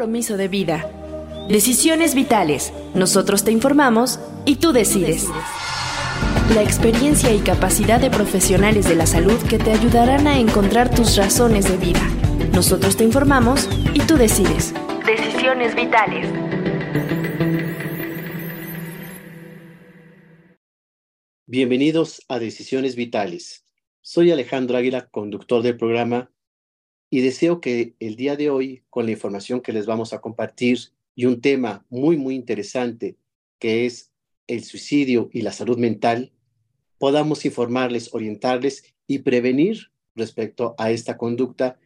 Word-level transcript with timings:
compromiso 0.00 0.38
de 0.38 0.48
vida. 0.48 0.90
Decisiones 1.50 2.14
vitales. 2.14 2.72
Nosotros 2.94 3.44
te 3.44 3.52
informamos 3.52 4.18
y 4.46 4.56
tú 4.56 4.72
decides. 4.72 5.28
La 6.54 6.62
experiencia 6.62 7.34
y 7.34 7.40
capacidad 7.40 8.00
de 8.00 8.08
profesionales 8.08 8.88
de 8.88 8.94
la 8.94 9.04
salud 9.04 9.36
que 9.46 9.58
te 9.58 9.72
ayudarán 9.72 10.26
a 10.26 10.38
encontrar 10.38 10.88
tus 10.88 11.18
razones 11.18 11.68
de 11.68 11.76
vida. 11.76 12.00
Nosotros 12.54 12.96
te 12.96 13.04
informamos 13.04 13.68
y 13.92 14.00
tú 14.00 14.16
decides. 14.16 14.72
Decisiones 15.04 15.74
vitales. 15.74 16.26
Bienvenidos 21.44 22.22
a 22.28 22.38
Decisiones 22.38 22.96
Vitales. 22.96 23.66
Soy 24.00 24.30
Alejandro 24.30 24.78
Águila, 24.78 25.08
conductor 25.10 25.62
del 25.62 25.76
programa, 25.76 26.30
y 27.10 27.20
deseo 27.20 27.60
que 27.60 27.94
el 27.98 28.14
día 28.14 28.36
de 28.36 28.50
hoy, 28.50 28.84
con 28.88 29.04
la 29.04 29.10
información 29.10 29.60
que 29.60 29.72
les 29.72 29.84
vamos 29.84 30.12
a 30.12 30.20
compartir 30.20 30.78
y 31.16 31.26
un 31.26 31.40
tema 31.40 31.84
muy, 31.90 32.16
muy 32.16 32.36
interesante, 32.36 33.16
que 33.58 33.84
es 33.84 34.12
el 34.46 34.62
suicidio 34.62 35.28
y 35.32 35.42
la 35.42 35.52
salud 35.52 35.76
mental, 35.76 36.32
podamos 36.98 37.44
informarles, 37.44 38.14
orientarles 38.14 38.94
y 39.08 39.18
prevenir 39.18 39.90
respecto 40.14 40.76
a 40.78 40.92
esta 40.92 41.16
conducta 41.16 41.78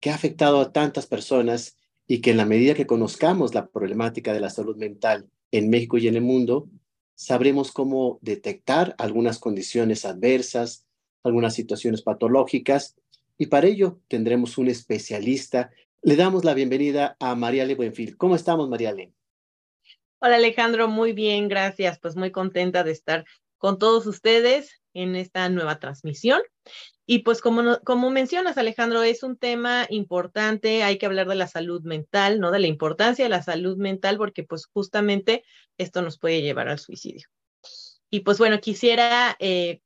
que 0.00 0.10
ha 0.10 0.14
afectado 0.14 0.60
a 0.60 0.72
tantas 0.72 1.06
personas 1.06 1.76
y 2.06 2.20
que 2.20 2.32
en 2.32 2.36
la 2.36 2.44
medida 2.44 2.74
que 2.74 2.86
conozcamos 2.86 3.54
la 3.54 3.68
problemática 3.68 4.34
de 4.34 4.40
la 4.40 4.50
salud 4.50 4.76
mental 4.76 5.30
en 5.50 5.70
México 5.70 5.96
y 5.96 6.08
en 6.08 6.16
el 6.16 6.22
mundo, 6.22 6.68
sabremos 7.14 7.72
cómo 7.72 8.18
detectar 8.20 8.94
algunas 8.98 9.38
condiciones 9.38 10.04
adversas, 10.04 10.84
algunas 11.22 11.54
situaciones 11.54 12.02
patológicas, 12.02 12.96
y 13.42 13.46
para 13.46 13.66
ello 13.66 13.98
tendremos 14.06 14.56
un 14.56 14.68
especialista. 14.68 15.72
Le 16.00 16.14
damos 16.14 16.44
la 16.44 16.54
bienvenida 16.54 17.16
a 17.18 17.34
Mariale 17.34 17.74
Buenfil. 17.74 18.16
¿Cómo 18.16 18.36
estamos, 18.36 18.68
Mariale? 18.68 19.14
Hola, 20.20 20.36
Alejandro. 20.36 20.86
Muy 20.86 21.12
bien, 21.12 21.48
gracias. 21.48 21.98
Pues 21.98 22.14
muy 22.14 22.30
contenta 22.30 22.84
de 22.84 22.92
estar 22.92 23.24
con 23.58 23.80
todos 23.80 24.06
ustedes 24.06 24.80
en 24.94 25.16
esta 25.16 25.48
nueva 25.48 25.80
transmisión. 25.80 26.40
Y 27.04 27.24
pues 27.24 27.40
como, 27.40 27.80
como 27.80 28.10
mencionas, 28.10 28.58
Alejandro, 28.58 29.02
es 29.02 29.24
un 29.24 29.36
tema 29.36 29.88
importante, 29.90 30.84
hay 30.84 30.96
que 30.96 31.06
hablar 31.06 31.26
de 31.26 31.34
la 31.34 31.48
salud 31.48 31.82
mental, 31.82 32.38
¿no? 32.38 32.52
De 32.52 32.60
la 32.60 32.68
importancia 32.68 33.24
de 33.24 33.28
la 33.28 33.42
salud 33.42 33.76
mental, 33.76 34.18
porque 34.18 34.44
pues 34.44 34.66
justamente 34.66 35.42
esto 35.78 36.00
nos 36.00 36.16
puede 36.16 36.42
llevar 36.42 36.68
al 36.68 36.78
suicidio. 36.78 37.26
Y 38.08 38.20
pues 38.20 38.38
bueno, 38.38 38.60
quisiera 38.60 39.34
eh, 39.40 39.80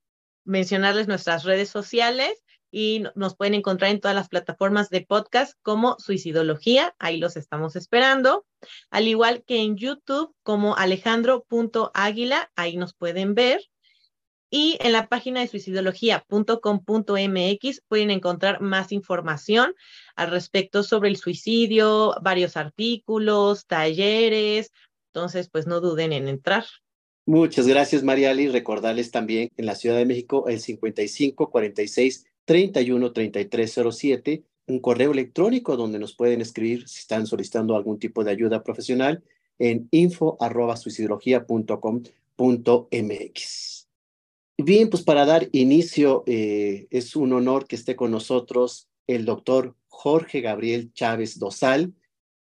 mencionarles 0.45 1.09
nuestras 1.09 1.45
redes 1.45 1.71
sociales 1.71 2.43
y 2.79 3.03
nos 3.15 3.35
pueden 3.35 3.55
encontrar 3.55 3.91
en 3.91 4.01
todas 4.01 4.15
las 4.15 4.29
plataformas 4.29 4.91
de 4.91 5.01
podcast 5.01 5.55
como 5.63 5.97
Suicidología, 5.99 6.95
ahí 6.99 7.17
los 7.17 7.39
estamos 7.39 7.75
esperando, 7.75 8.45
al 8.91 9.09
igual 9.09 9.45
que 9.47 9.63
en 9.63 9.79
YouTube 9.79 10.35
como 10.43 10.77
alejandro.águila, 10.77 12.53
ahí 12.55 12.77
nos 12.77 12.93
pueden 12.93 13.35
ver. 13.35 13.63
Y 14.51 14.77
en 14.81 14.93
la 14.93 15.09
página 15.09 15.41
de 15.41 15.49
suicidología.com.mx 15.49 17.83
pueden 17.89 18.11
encontrar 18.11 18.61
más 18.61 18.93
información 18.93 19.75
al 20.15 20.31
respecto 20.31 20.83
sobre 20.83 21.09
el 21.09 21.17
suicidio, 21.17 22.15
varios 22.21 22.59
artículos, 22.59 23.67
talleres. 23.67 24.71
Entonces, 25.15 25.49
pues 25.49 25.67
no 25.67 25.81
duden 25.81 26.13
en 26.13 26.29
entrar. 26.29 26.67
Muchas 27.25 27.67
gracias, 27.67 28.03
Mariali. 28.03 28.49
Recordarles 28.49 29.11
también 29.11 29.49
en 29.57 29.65
la 29.65 29.77
Ciudad 29.77 29.97
de 29.97 30.05
México 30.05 30.47
el 30.47 30.61
55 30.61 31.51
46 31.51 32.27
31 32.47 33.13
3307, 33.13 34.43
un 34.69 34.81
correo 34.81 35.13
electrónico 35.13 35.77
donde 35.77 35.99
nos 35.99 36.15
pueden 36.15 36.41
escribir 36.41 36.89
si 36.89 37.01
están 37.01 37.27
solicitando 37.27 37.77
algún 37.77 37.99
tipo 37.99 38.25
de 38.25 38.31
ayuda 38.31 38.63
profesional 38.63 39.23
en 39.59 39.89
info 39.91 40.39
arroba 40.41 40.75
mx 42.39 43.89
Bien, 44.59 44.89
pues 44.89 45.03
para 45.03 45.27
dar 45.27 45.49
inicio, 45.53 46.25
eh, 46.27 46.87
es 46.91 47.15
un 47.15 47.35
honor 47.35 47.67
que 47.67 47.77
esté 47.77 47.95
con 47.95 48.11
nosotros 48.11 48.89
el 49.07 49.27
doctor 49.27 49.77
Jorge 49.89 50.41
Gabriel 50.41 50.93
Chávez 50.95 51.39
Dosal, 51.39 51.93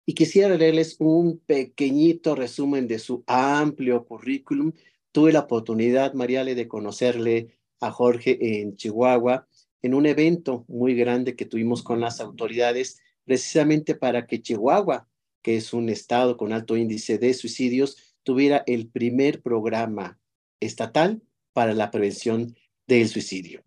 y 0.07 0.15
quisiera 0.15 0.57
leerles 0.57 0.97
un 0.99 1.39
pequeñito 1.39 2.35
resumen 2.35 2.89
de 2.89 2.99
su 2.99 3.23
amplio 3.27 4.05
currículum. 4.05 4.73
Tuve 5.13 5.33
la 5.33 5.41
oportunidad, 5.41 6.15
Mariale, 6.15 6.55
de 6.55 6.67
conocerle 6.67 7.49
a 7.81 7.93
Jorge 7.93 8.61
en 8.61 8.77
Chihuahua 8.77 9.47
en 9.83 9.95
un 9.95 10.07
evento 10.07 10.65
muy 10.69 10.95
grande 10.95 11.37
que 11.37 11.47
tuvimos 11.47 11.83
con 11.83 12.01
las 12.01 12.21
autoridades, 12.21 13.01
precisamente 13.25 13.95
para 13.95 14.27
que 14.27 14.43
Chihuahua, 14.43 15.09
que 15.43 15.57
es 15.57 15.73
un 15.73 15.89
estado 15.89 16.37
con 16.37 16.53
alto 16.53 16.77
índice 16.77 17.19
de 17.19 17.33
suicidios, 17.35 18.15
tuviera 18.23 18.63
el 18.67 18.89
primer 18.89 19.43
programa 19.43 20.19
estatal 20.61 21.23
para 21.53 21.75
la 21.75 21.91
prevención 21.91 22.57
del 22.87 23.09
suicidio. 23.09 23.63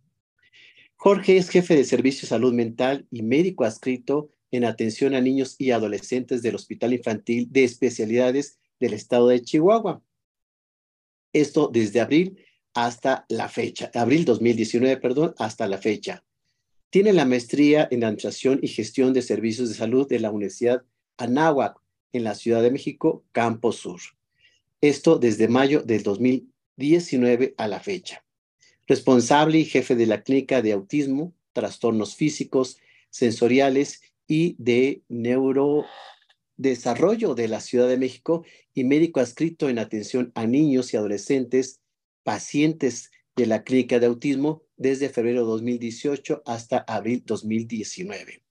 Jorge 0.96 1.38
es 1.38 1.50
jefe 1.50 1.75
de 1.75 1.84
Servicio 1.84 2.22
de 2.22 2.28
Salud 2.28 2.53
Mental 2.53 3.07
y 3.12 3.24
médico 3.24 3.66
adscrito 3.66 4.30
en 4.51 4.66
atención 4.66 5.16
a 5.16 5.22
niños 5.22 5.56
y 5.57 5.72
adolescentes 5.72 6.41
del 6.41 6.56
Hospital 6.56 6.94
Infantil 6.94 7.47
de 7.51 7.63
Especialidades 7.63 8.59
del 8.80 8.94
Estado 8.94 9.28
de 9.28 9.41
Chihuahua. 9.41 10.01
Esto 11.34 11.69
desde 11.74 12.00
abril 12.00 12.38
hasta 12.73 13.25
la 13.29 13.50
fecha, 13.50 13.91
abril 13.94 14.25
2019, 14.25 14.97
perdón, 14.97 15.35
hasta 15.38 15.67
la 15.67 15.78
fecha. 15.78 16.23
Tiene 16.89 17.13
la 17.13 17.25
maestría 17.25 17.88
en 17.89 18.03
Administración 18.03 18.59
y 18.61 18.67
Gestión 18.67 19.13
de 19.13 19.22
Servicios 19.22 19.69
de 19.69 19.75
Salud 19.75 20.07
de 20.07 20.19
la 20.19 20.31
Universidad 20.31 20.83
Anáhuac 21.17 21.78
en 22.12 22.23
la 22.23 22.35
Ciudad 22.35 22.62
de 22.62 22.72
México, 22.72 23.23
Campo 23.31 23.72
Sur. 23.72 24.00
Esto 24.81 25.17
desde 25.17 25.47
mayo 25.47 25.81
del 25.81 26.03
2019 26.03 27.56
a 27.57 27.67
la 27.67 27.79
fecha. 27.79 28.23
Responsable 28.88 29.59
y 29.59 29.66
jefe 29.66 29.95
de 29.95 30.06
la 30.06 30.23
Clínica 30.23 30.62
de 30.62 30.73
Autismo, 30.73 31.33
Trastornos 31.53 32.16
Físicos, 32.16 32.78
Sensoriales 33.09 34.01
y 34.28 34.56
de 34.59 35.01
Neurodesarrollo 35.09 37.35
de 37.35 37.47
la 37.47 37.62
Ciudad 37.62 37.88
de 37.88 37.97
México 37.97 38.44
y 38.73 38.83
médico 38.83 39.19
adscrito 39.19 39.69
en 39.69 39.79
atención 39.79 40.31
a 40.35 40.45
niños 40.45 40.94
y 40.94 40.97
adolescentes 40.97 41.79
pacientes 42.23 43.11
de 43.35 43.47
la 43.47 43.63
clínica 43.63 44.00
de 44.00 44.06
autismo 44.07 44.63
desde 44.78 45.09
febrero 45.09 45.45
2018 45.45 46.44
hasta 46.45 46.79
abril 46.79 47.23
2019. 47.25 48.44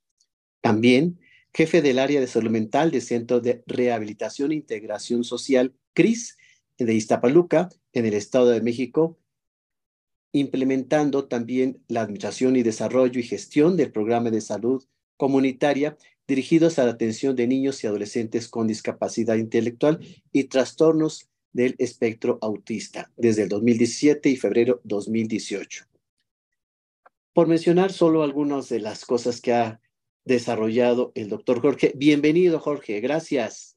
También 0.61 1.19
jefe 1.55 1.83
del 1.83 1.99
área 1.99 2.21
de 2.21 2.27
salud 2.27 2.51
mental 2.51 2.91
del 2.91 3.03
Centro 3.03 3.41
de 3.41 3.63
Rehabilitación 3.67 4.53
e 4.53 4.57
Integración 4.57 5.25
Social, 5.25 5.75
CRIS, 5.93 6.39
de 6.79 6.95
Iztapaluca, 6.95 7.69
en 7.93 8.07
el 8.07 8.15
Estado 8.15 8.49
de 8.49 8.63
México, 8.63 9.19
implementando 10.33 11.27
también 11.27 11.83
la 11.89 12.03
administración 12.03 12.57
y 12.57 12.63
desarrollo 12.63 13.21
y 13.21 13.23
gestión 13.23 13.77
del 13.77 13.93
programa 13.93 14.31
de 14.31 14.41
salud 14.41 14.83
comunitaria 15.17 15.97
dirigidos 16.27 16.79
a 16.79 16.85
la 16.85 16.93
atención 16.93 17.37
de 17.37 17.47
niños 17.47 17.85
y 17.85 17.87
adolescentes 17.87 18.49
con 18.49 18.67
discapacidad 18.67 19.37
intelectual 19.37 20.01
y 20.33 20.45
trastornos 20.45 21.29
del 21.53 21.75
espectro 21.79 22.39
autista 22.41 23.11
desde 23.17 23.45
el 23.45 23.49
2017 23.49 24.29
y 24.29 24.37
febrero 24.37 24.81
2018. 24.85 25.85
Por 27.33 27.49
mencionar 27.49 27.93
solo 27.93 28.23
algunas 28.23 28.69
de 28.69 28.81
las 28.81 29.05
cosas 29.05 29.41
que 29.41 29.53
ha 29.53 29.81
desarrollado 30.25 31.13
el 31.15 31.29
doctor 31.29 31.61
Jorge. 31.61 31.93
Bienvenido, 31.97 32.59
Jorge. 32.59 33.01
Gracias. 33.01 33.77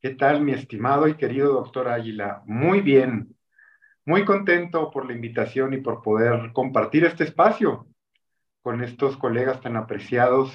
¿Qué 0.00 0.10
tal, 0.10 0.42
mi 0.42 0.52
estimado 0.52 1.08
y 1.08 1.16
querido 1.16 1.52
doctor 1.54 1.88
Águila? 1.88 2.42
Muy 2.46 2.80
bien. 2.80 3.34
Muy 4.04 4.24
contento 4.24 4.90
por 4.90 5.06
la 5.06 5.14
invitación 5.14 5.72
y 5.74 5.78
por 5.78 6.02
poder 6.02 6.52
compartir 6.52 7.04
este 7.04 7.24
espacio 7.24 7.88
con 8.62 8.82
estos 8.84 9.16
colegas 9.16 9.60
tan 9.60 9.76
apreciados 9.76 10.52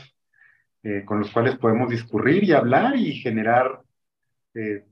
eh, 0.83 1.03
con 1.05 1.19
los 1.19 1.29
cuales 1.31 1.57
podemos 1.57 1.89
discurrir 1.89 2.43
y 2.43 2.53
hablar 2.53 2.95
y 2.95 3.13
generar 3.13 3.81
eh, 4.55 4.85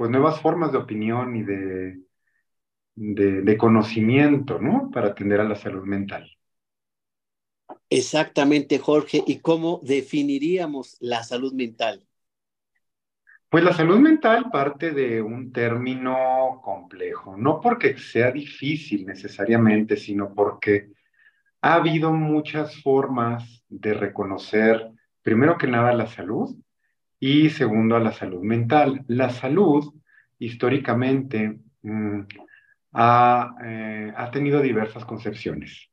pues 0.00 0.10
nuevas 0.10 0.40
formas 0.40 0.72
de 0.72 0.78
opinión 0.78 1.36
y 1.36 1.42
de, 1.42 2.00
de, 2.94 3.58
conocimiento, 3.58 4.58
¿no? 4.58 4.90
Para 4.90 5.08
atender 5.08 5.42
a 5.42 5.44
la 5.44 5.56
salud 5.56 5.84
mental. 5.84 6.26
Exactamente, 7.90 8.78
Jorge. 8.78 9.22
¿Y 9.26 9.40
cómo 9.40 9.78
definiríamos 9.82 10.96
la 11.00 11.22
salud 11.22 11.52
mental? 11.52 12.02
Pues 13.50 13.62
la 13.62 13.74
salud 13.74 13.98
mental 13.98 14.48
parte 14.50 14.92
de 14.92 15.20
un 15.20 15.52
término 15.52 16.62
complejo, 16.64 17.36
no 17.36 17.60
porque 17.60 17.98
sea 17.98 18.30
difícil 18.30 19.04
necesariamente, 19.04 19.98
sino 19.98 20.32
porque 20.32 20.92
ha 21.60 21.74
habido 21.74 22.10
muchas 22.10 22.74
formas 22.80 23.66
de 23.68 23.92
reconocer, 23.92 24.92
primero 25.20 25.58
que 25.58 25.66
nada, 25.66 25.92
la 25.92 26.06
salud 26.06 26.56
y 27.20 27.50
segundo 27.50 27.96
a 27.96 28.00
la 28.00 28.12
salud 28.12 28.42
mental. 28.42 29.04
La 29.06 29.30
salud, 29.30 29.94
históricamente, 30.38 31.60
mm, 31.82 32.20
eh, 32.22 34.12
ha, 34.16 34.30
tenido 34.32 34.60
diversas 34.60 35.04
concepciones. 35.04 35.90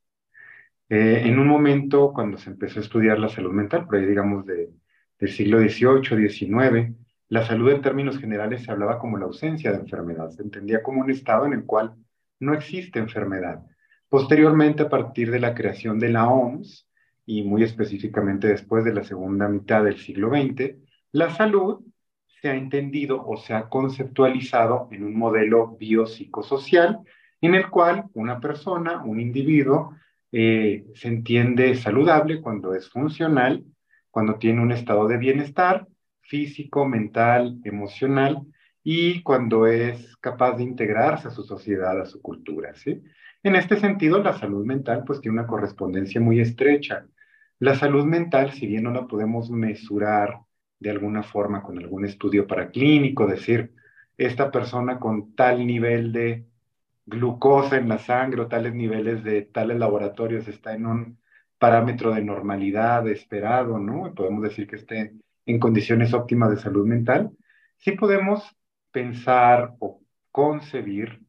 Eh, 0.88 1.22
en 1.24 1.38
un 1.38 1.46
momento, 1.46 2.12
cuando 2.12 2.38
se 2.38 2.50
empezó 2.50 2.80
a 2.80 2.82
estudiar 2.82 3.18
la 3.18 3.28
salud 3.28 3.52
mental, 3.52 3.86
por 3.86 3.96
ahí 3.96 4.06
digamos 4.06 4.46
de 4.46 4.70
del 5.18 5.30
siglo 5.30 5.58
XVIII, 5.58 6.28
XIX, 6.28 6.94
la 7.28 7.44
salud 7.44 7.70
en 7.70 7.82
términos 7.82 8.18
generales 8.18 8.62
se 8.62 8.70
hablaba 8.70 8.98
como 8.98 9.18
la 9.18 9.26
ausencia 9.26 9.72
de 9.72 9.78
enfermedad, 9.78 10.30
se 10.30 10.42
entendía 10.42 10.82
como 10.82 11.00
un 11.00 11.10
estado 11.10 11.46
en 11.46 11.52
el 11.52 11.64
cual 11.64 11.94
no 12.40 12.54
existe 12.54 12.98
enfermedad. 12.98 13.62
Posteriormente, 14.08 14.84
a 14.84 14.88
partir 14.88 15.30
de 15.30 15.40
la 15.40 15.54
creación 15.54 15.98
de 15.98 16.10
la 16.10 16.28
OMS, 16.28 16.88
y 17.26 17.42
muy 17.42 17.62
específicamente 17.62 18.48
después 18.48 18.84
de 18.84 18.94
la 18.94 19.04
segunda 19.04 19.48
mitad 19.48 19.84
del 19.84 19.98
siglo 19.98 20.30
XX, 20.30 20.76
la 21.12 21.30
salud 21.30 21.84
se 22.40 22.48
ha 22.48 22.54
entendido 22.54 23.24
o 23.26 23.36
se 23.36 23.54
ha 23.54 23.68
conceptualizado 23.68 24.88
en 24.92 25.04
un 25.04 25.16
modelo 25.16 25.76
biopsicosocial 25.78 27.00
en 27.40 27.54
el 27.54 27.68
cual 27.70 28.04
una 28.14 28.40
persona, 28.40 29.02
un 29.02 29.20
individuo, 29.20 29.96
eh, 30.30 30.84
se 30.94 31.08
entiende 31.08 31.74
saludable 31.74 32.40
cuando 32.40 32.74
es 32.74 32.90
funcional, 32.90 33.64
cuando 34.10 34.34
tiene 34.36 34.60
un 34.60 34.72
estado 34.72 35.08
de 35.08 35.16
bienestar 35.16 35.86
físico, 36.20 36.86
mental, 36.86 37.58
emocional 37.64 38.42
y 38.82 39.22
cuando 39.22 39.66
es 39.66 40.16
capaz 40.16 40.56
de 40.56 40.64
integrarse 40.64 41.28
a 41.28 41.30
su 41.30 41.42
sociedad, 41.42 42.00
a 42.00 42.06
su 42.06 42.20
cultura. 42.20 42.72
En 43.42 43.56
este 43.56 43.76
sentido, 43.76 44.22
la 44.22 44.34
salud 44.34 44.64
mental 44.64 45.04
pues 45.06 45.20
tiene 45.20 45.38
una 45.38 45.46
correspondencia 45.46 46.20
muy 46.20 46.40
estrecha. 46.40 47.06
La 47.58 47.74
salud 47.74 48.04
mental, 48.04 48.52
si 48.52 48.66
bien 48.66 48.84
no 48.84 48.92
la 48.92 49.06
podemos 49.06 49.50
mesurar 49.50 50.40
de 50.80 50.90
alguna 50.90 51.22
forma 51.22 51.62
con 51.62 51.78
algún 51.78 52.04
estudio 52.04 52.46
paraclínico, 52.46 53.26
decir, 53.26 53.72
esta 54.16 54.50
persona 54.50 54.98
con 54.98 55.34
tal 55.34 55.66
nivel 55.66 56.12
de 56.12 56.44
glucosa 57.06 57.76
en 57.76 57.88
la 57.88 57.98
sangre 57.98 58.42
o 58.42 58.48
tales 58.48 58.74
niveles 58.74 59.24
de 59.24 59.42
tales 59.42 59.78
laboratorios 59.78 60.46
está 60.48 60.74
en 60.74 60.86
un 60.86 61.18
parámetro 61.58 62.12
de 62.14 62.22
normalidad 62.22 63.08
esperado, 63.08 63.78
¿no? 63.78 64.14
Podemos 64.14 64.42
decir 64.42 64.66
que 64.66 64.76
esté 64.76 65.14
en 65.46 65.58
condiciones 65.58 66.12
óptimas 66.12 66.50
de 66.50 66.58
salud 66.58 66.86
mental. 66.86 67.30
Sí 67.78 67.92
podemos 67.92 68.56
pensar 68.92 69.74
o 69.78 70.00
concebir 70.30 71.20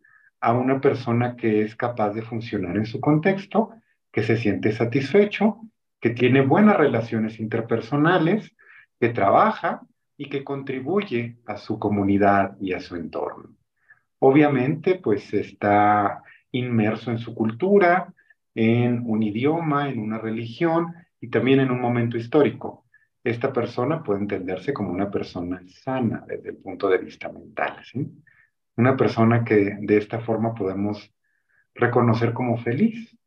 a 0.42 0.54
una 0.54 0.80
persona 0.82 1.36
que 1.36 1.62
es 1.62 1.76
capaz 1.76 2.12
de 2.14 2.22
funcionar 2.22 2.78
en 2.78 2.86
su 2.86 3.00
contexto, 3.00 3.72
que 4.12 4.24
se 4.24 4.38
siente 4.38 4.72
satisfecho, 4.72 5.58
que 6.00 6.12
tiene 6.12 6.42
buenas 6.42 6.78
relaciones 6.78 7.40
interpersonales, 7.40 8.56
que 9.00 9.10
trabaja 9.10 9.82
y 10.18 10.30
que 10.30 10.44
contribuye 10.44 11.38
a 11.46 11.58
su 11.58 11.80
comunidad 11.80 12.58
y 12.60 12.74
a 12.74 12.80
su 12.80 12.96
entorno. 12.96 13.56
Obviamente, 14.20 14.96
pues 14.96 15.34
está 15.34 16.24
inmerso 16.52 17.12
en 17.12 17.20
su 17.20 17.34
cultura, 17.34 18.14
en 18.54 19.04
un 19.06 19.24
idioma, 19.24 19.90
en 19.90 20.00
una 20.00 20.18
religión 20.18 20.94
y 21.22 21.30
también 21.30 21.62
en 21.62 21.72
un 21.72 21.80
momento 21.80 22.18
histórico. 22.18 22.86
Esta 23.24 23.54
persona 23.54 24.04
puede 24.04 24.22
entenderse 24.22 24.74
como 24.74 24.92
una 24.92 25.10
persona 25.10 25.62
sana 25.68 26.26
desde 26.28 26.50
el 26.50 26.58
punto 26.58 26.90
de 26.90 26.98
vista 26.98 27.32
mental, 27.32 27.78
¿sí? 27.84 28.06
Una 28.76 28.96
persona 28.96 29.44
que 29.44 29.78
de 29.80 29.98
esta 29.98 30.20
forma 30.20 30.54
podemos 30.54 31.14
reconocer 31.76 32.34
como 32.34 32.58
feliz, 32.58 33.18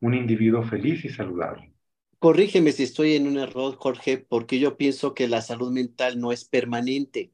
un 0.00 0.14
individuo 0.14 0.62
feliz 0.62 1.04
y 1.04 1.08
saludable. 1.08 1.72
Corrígeme 2.20 2.72
si 2.72 2.82
estoy 2.82 3.14
en 3.14 3.28
un 3.28 3.38
error, 3.38 3.76
Jorge, 3.76 4.18
porque 4.18 4.58
yo 4.58 4.76
pienso 4.76 5.14
que 5.14 5.28
la 5.28 5.40
salud 5.42 5.70
mental 5.70 6.20
no 6.20 6.32
es 6.32 6.44
permanente, 6.44 7.32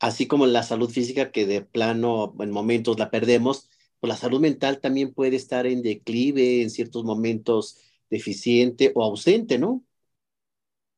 así 0.00 0.26
como 0.28 0.46
la 0.46 0.62
salud 0.64 0.90
física 0.90 1.32
que 1.32 1.46
de 1.46 1.62
plano 1.62 2.34
en 2.40 2.50
momentos 2.50 2.98
la 2.98 3.10
perdemos, 3.10 3.70
pues 4.00 4.08
la 4.10 4.16
salud 4.16 4.40
mental 4.40 4.80
también 4.80 5.14
puede 5.14 5.36
estar 5.36 5.66
en 5.66 5.82
declive, 5.82 6.62
en 6.62 6.70
ciertos 6.70 7.04
momentos 7.04 7.78
deficiente 8.10 8.92
o 8.94 9.04
ausente, 9.04 9.58
¿no? 9.58 9.84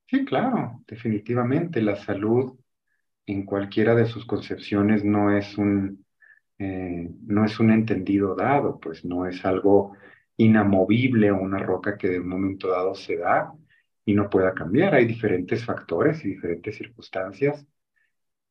Sí, 0.09 0.25
claro, 0.25 0.83
definitivamente 0.89 1.81
la 1.81 1.95
salud 1.97 2.59
en 3.27 3.45
cualquiera 3.47 3.95
de 3.95 4.07
sus 4.07 4.27
concepciones 4.27 5.05
no 5.05 5.37
es 5.37 5.59
un, 5.59 6.05
eh, 6.59 7.11
no 7.27 7.45
es 7.45 7.61
un 7.61 7.71
entendido 7.73 8.35
dado, 8.37 8.81
pues 8.81 9.05
no 9.05 9.27
es 9.27 9.45
algo 9.45 9.95
inamovible 10.41 11.31
o 11.31 11.41
una 11.41 11.59
roca 11.59 11.99
que 11.99 12.09
de 12.09 12.21
un 12.21 12.29
momento 12.29 12.69
dado 12.69 12.95
se 12.95 13.17
da 13.17 13.53
y 14.05 14.15
no 14.15 14.31
pueda 14.31 14.55
cambiar. 14.55 14.95
Hay 14.95 15.07
diferentes 15.07 15.65
factores 15.65 16.25
y 16.25 16.31
diferentes 16.31 16.77
circunstancias 16.77 17.67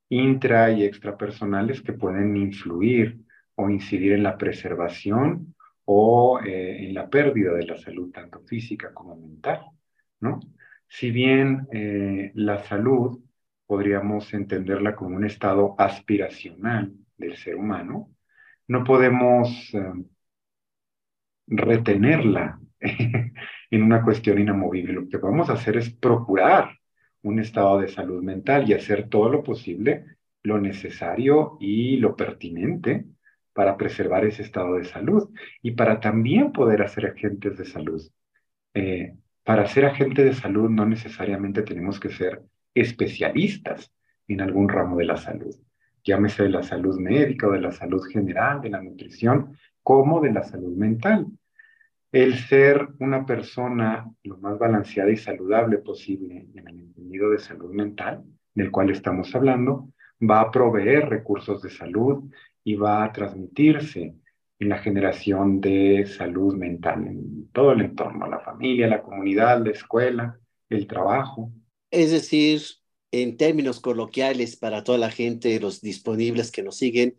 intra 0.09 0.71
y 0.71 0.83
extrapersonales 0.83 1.81
que 1.81 1.93
pueden 1.93 2.35
influir 2.37 3.19
o 3.55 3.69
incidir 3.69 4.13
en 4.13 4.23
la 4.23 4.37
preservación 4.37 5.55
o 5.85 6.39
eh, 6.45 6.85
en 6.85 6.93
la 6.93 7.09
pérdida 7.09 7.53
de 7.53 7.65
la 7.65 7.77
salud, 7.77 8.11
tanto 8.11 8.41
física 8.41 8.93
como 8.93 9.15
mental, 9.15 9.65
¿no? 10.19 10.39
Si 10.87 11.11
bien 11.11 11.67
eh, 11.71 12.31
la 12.35 12.63
salud 12.63 13.19
podríamos 13.65 14.33
entenderla 14.33 14.95
como 14.95 15.15
un 15.15 15.25
estado 15.25 15.75
aspiracional 15.77 16.93
del 17.17 17.35
ser 17.35 17.55
humano, 17.55 18.11
no 18.67 18.83
podemos 18.83 19.73
eh, 19.73 19.93
retenerla 21.49 22.59
en 22.79 23.83
una 23.83 24.03
cuestión 24.03 24.39
inamovible. 24.39 24.93
Lo 24.93 25.09
que 25.09 25.19
podemos 25.19 25.49
hacer 25.49 25.77
es 25.77 25.89
procurar 25.89 26.77
un 27.21 27.39
estado 27.39 27.79
de 27.79 27.87
salud 27.87 28.23
mental 28.23 28.69
y 28.69 28.73
hacer 28.73 29.09
todo 29.09 29.29
lo 29.29 29.43
posible, 29.43 30.05
lo 30.43 30.59
necesario 30.59 31.57
y 31.59 31.97
lo 31.97 32.15
pertinente 32.15 33.05
para 33.53 33.75
preservar 33.75 34.25
ese 34.25 34.43
estado 34.43 34.75
de 34.75 34.85
salud 34.85 35.29
y 35.61 35.71
para 35.71 35.99
también 35.99 36.53
poder 36.53 36.81
hacer 36.81 37.07
agentes 37.07 37.57
de 37.57 37.65
salud. 37.65 38.01
Eh, 38.73 39.17
para 39.43 39.67
ser 39.67 39.85
agente 39.85 40.23
de 40.23 40.33
salud 40.33 40.69
no 40.69 40.85
necesariamente 40.85 41.63
tenemos 41.63 41.99
que 41.99 42.09
ser 42.09 42.41
especialistas 42.73 43.91
en 44.27 44.41
algún 44.41 44.69
ramo 44.69 44.97
de 44.97 45.05
la 45.05 45.17
salud, 45.17 45.55
llámese 46.03 46.43
de 46.43 46.49
la 46.49 46.63
salud 46.63 46.99
médica 46.99 47.47
o 47.47 47.51
de 47.51 47.61
la 47.61 47.71
salud 47.71 48.01
general, 48.03 48.61
de 48.61 48.69
la 48.69 48.81
nutrición, 48.81 49.57
como 49.81 50.21
de 50.21 50.31
la 50.31 50.43
salud 50.43 50.75
mental. 50.77 51.25
El 52.11 52.35
ser 52.39 52.87
una 52.99 53.25
persona 53.25 54.11
lo 54.23 54.37
más 54.37 54.57
balanceada 54.57 55.11
y 55.11 55.17
saludable 55.17 55.77
posible 55.77 56.47
en 56.55 56.67
el 56.67 56.79
entendido 56.79 57.29
de 57.29 57.39
salud 57.39 57.71
mental, 57.71 58.23
del 58.55 58.71
cual 58.71 58.89
estamos 58.89 59.33
hablando, 59.35 59.89
va 60.19 60.41
a 60.41 60.51
proveer 60.51 61.07
recursos 61.07 61.61
de 61.61 61.69
salud 61.69 62.23
y 62.63 62.75
va 62.75 63.03
a 63.03 63.13
transmitirse 63.13 64.15
en 64.59 64.69
la 64.69 64.79
generación 64.79 65.61
de 65.61 66.05
salud 66.05 66.55
mental 66.55 67.07
en 67.07 67.49
todo 67.51 67.71
el 67.71 67.81
entorno, 67.81 68.27
la 68.27 68.39
familia, 68.39 68.87
la 68.87 69.01
comunidad, 69.01 69.63
la 69.63 69.71
escuela, 69.71 70.39
el 70.67 70.87
trabajo. 70.87 71.51
Es 71.91 72.11
decir, 72.11 72.61
en 73.11 73.37
términos 73.37 73.79
coloquiales 73.79 74.57
para 74.57 74.83
toda 74.83 74.97
la 74.97 75.11
gente, 75.11 75.59
los 75.59 75.81
disponibles 75.81 76.51
que 76.51 76.63
nos 76.63 76.77
siguen, 76.77 77.15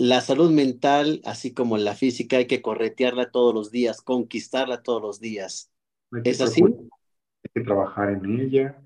la 0.00 0.22
salud 0.22 0.50
mental, 0.50 1.20
así 1.26 1.52
como 1.52 1.76
la 1.76 1.94
física, 1.94 2.38
hay 2.38 2.46
que 2.46 2.62
corretearla 2.62 3.30
todos 3.30 3.54
los 3.54 3.70
días, 3.70 4.00
conquistarla 4.00 4.82
todos 4.82 5.02
los 5.02 5.20
días. 5.20 5.70
¿Es 6.24 6.40
así? 6.40 6.62
Hay 6.62 7.50
que 7.54 7.60
trabajar 7.60 8.08
en 8.08 8.40
ella, 8.40 8.80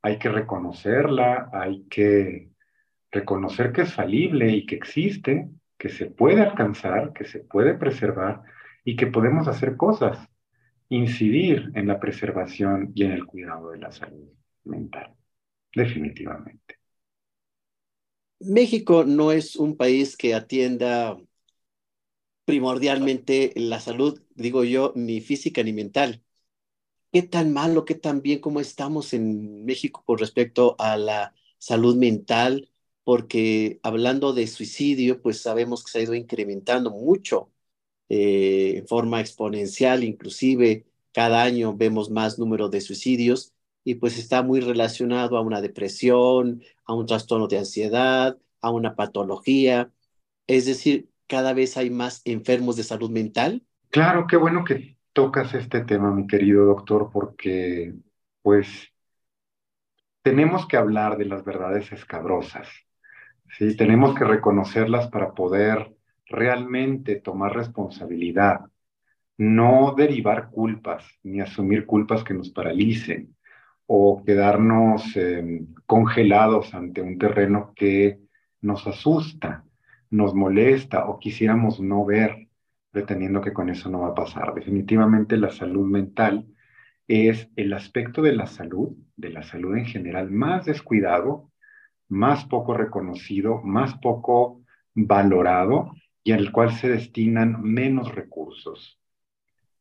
hay 0.00 0.18
que 0.18 0.30
reconocerla, 0.30 1.50
hay 1.52 1.84
que 1.90 2.48
reconocer 3.10 3.70
que 3.70 3.82
es 3.82 3.92
falible 3.92 4.50
y 4.50 4.64
que 4.64 4.76
existe, 4.76 5.50
que 5.76 5.90
se 5.90 6.06
puede 6.06 6.40
alcanzar, 6.40 7.12
que 7.12 7.26
se 7.26 7.40
puede 7.40 7.74
preservar 7.74 8.42
y 8.82 8.96
que 8.96 9.08
podemos 9.08 9.48
hacer 9.48 9.76
cosas, 9.76 10.26
incidir 10.88 11.70
en 11.74 11.86
la 11.86 12.00
preservación 12.00 12.92
y 12.94 13.04
en 13.04 13.12
el 13.12 13.26
cuidado 13.26 13.72
de 13.72 13.78
la 13.78 13.92
salud 13.92 14.30
mental, 14.64 15.12
definitivamente. 15.74 16.75
México 18.40 19.04
no 19.04 19.30
es 19.32 19.56
un 19.56 19.76
país 19.76 20.16
que 20.16 20.34
atienda 20.34 21.18
primordialmente 22.44 23.52
la 23.56 23.80
salud, 23.80 24.20
digo 24.34 24.64
yo, 24.64 24.92
ni 24.96 25.20
física 25.20 25.62
ni 25.62 25.72
mental. 25.72 26.22
¿Qué 27.12 27.22
tan 27.22 27.52
malo, 27.52 27.84
qué 27.84 27.94
tan 27.94 28.22
bien, 28.22 28.40
cómo 28.40 28.60
estamos 28.60 29.14
en 29.14 29.64
México 29.64 30.02
con 30.06 30.18
respecto 30.18 30.76
a 30.78 30.96
la 30.98 31.34
salud 31.58 31.96
mental? 31.96 32.70
Porque 33.04 33.80
hablando 33.82 34.32
de 34.34 34.46
suicidio, 34.48 35.22
pues 35.22 35.40
sabemos 35.42 35.84
que 35.84 35.92
se 35.92 36.00
ha 36.00 36.02
ido 36.02 36.14
incrementando 36.14 36.90
mucho 36.90 37.52
eh, 38.10 38.74
en 38.78 38.88
forma 38.88 39.20
exponencial, 39.20 40.04
inclusive 40.04 40.86
cada 41.12 41.42
año 41.44 41.76
vemos 41.76 42.10
más 42.10 42.38
número 42.38 42.68
de 42.70 42.82
suicidios 42.82 43.54
y 43.86 43.94
pues 43.94 44.18
está 44.18 44.42
muy 44.42 44.58
relacionado 44.58 45.36
a 45.38 45.42
una 45.42 45.60
depresión, 45.60 46.60
a 46.86 46.92
un 46.92 47.06
trastorno 47.06 47.46
de 47.46 47.58
ansiedad, 47.58 48.36
a 48.60 48.70
una 48.72 48.96
patología. 48.96 49.92
Es 50.48 50.66
decir, 50.66 51.08
cada 51.28 51.52
vez 51.52 51.76
hay 51.76 51.88
más 51.90 52.20
enfermos 52.24 52.74
de 52.74 52.82
salud 52.82 53.10
mental. 53.10 53.62
Claro, 53.90 54.26
qué 54.26 54.36
bueno 54.36 54.64
que 54.64 54.96
tocas 55.12 55.54
este 55.54 55.84
tema, 55.84 56.10
mi 56.10 56.26
querido 56.26 56.66
doctor, 56.66 57.10
porque 57.12 57.94
pues 58.42 58.92
tenemos 60.22 60.66
que 60.66 60.78
hablar 60.78 61.16
de 61.16 61.26
las 61.26 61.44
verdades 61.44 61.92
escabrosas. 61.92 62.68
¿sí? 63.56 63.76
Tenemos 63.76 64.16
que 64.16 64.24
reconocerlas 64.24 65.06
para 65.10 65.32
poder 65.32 65.94
realmente 66.24 67.20
tomar 67.20 67.54
responsabilidad, 67.54 68.62
no 69.38 69.94
derivar 69.96 70.50
culpas 70.50 71.06
ni 71.22 71.40
asumir 71.40 71.86
culpas 71.86 72.24
que 72.24 72.34
nos 72.34 72.50
paralicen 72.50 73.35
o 73.86 74.22
quedarnos 74.24 75.16
em, 75.16 75.68
congelados 75.86 76.74
ante 76.74 77.02
un 77.02 77.18
terreno 77.18 77.72
que 77.74 78.20
nos 78.60 78.86
asusta, 78.86 79.64
nos 80.10 80.34
molesta 80.34 81.06
o 81.06 81.18
quisiéramos 81.18 81.80
no 81.80 82.04
ver, 82.04 82.48
pretendiendo 82.90 83.40
que 83.40 83.52
con 83.52 83.68
eso 83.68 83.90
no 83.90 84.00
va 84.00 84.08
a 84.08 84.14
pasar. 84.14 84.54
Definitivamente 84.54 85.36
la 85.36 85.50
salud 85.50 85.86
mental 85.86 86.46
es 87.08 87.48
el 87.56 87.72
aspecto 87.72 88.22
de 88.22 88.34
la 88.34 88.46
salud, 88.46 88.96
de 89.16 89.30
la 89.30 89.42
salud 89.42 89.76
en 89.76 89.86
general, 89.86 90.30
más 90.30 90.64
descuidado, 90.66 91.52
más 92.08 92.44
poco 92.44 92.74
reconocido, 92.74 93.62
más 93.62 93.94
poco 93.98 94.62
valorado 94.94 95.92
y 96.24 96.32
al 96.32 96.50
cual 96.50 96.72
se 96.72 96.88
destinan 96.88 97.62
menos 97.62 98.14
recursos. 98.14 98.98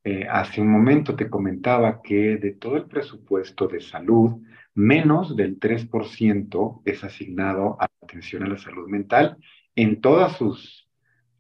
Eh, 0.08 0.28
hace 0.30 0.62
un 0.62 0.68
momento 0.68 1.16
te 1.16 1.32
comentaba 1.32 2.04
que 2.04 2.38
de 2.38 2.52
todo 2.52 2.78
el 2.78 2.86
presupuesto 2.86 3.68
de 3.68 3.82
salud, 3.82 4.40
menos 4.76 5.36
del 5.36 5.58
3% 5.60 6.84
es 6.86 7.04
asignado 7.04 7.76
a 7.80 7.88
atención 8.04 8.44
a 8.44 8.48
la 8.48 8.58
salud 8.60 8.88
mental 8.88 9.38
en 9.76 10.02
todas 10.02 10.38
sus, 10.38 10.88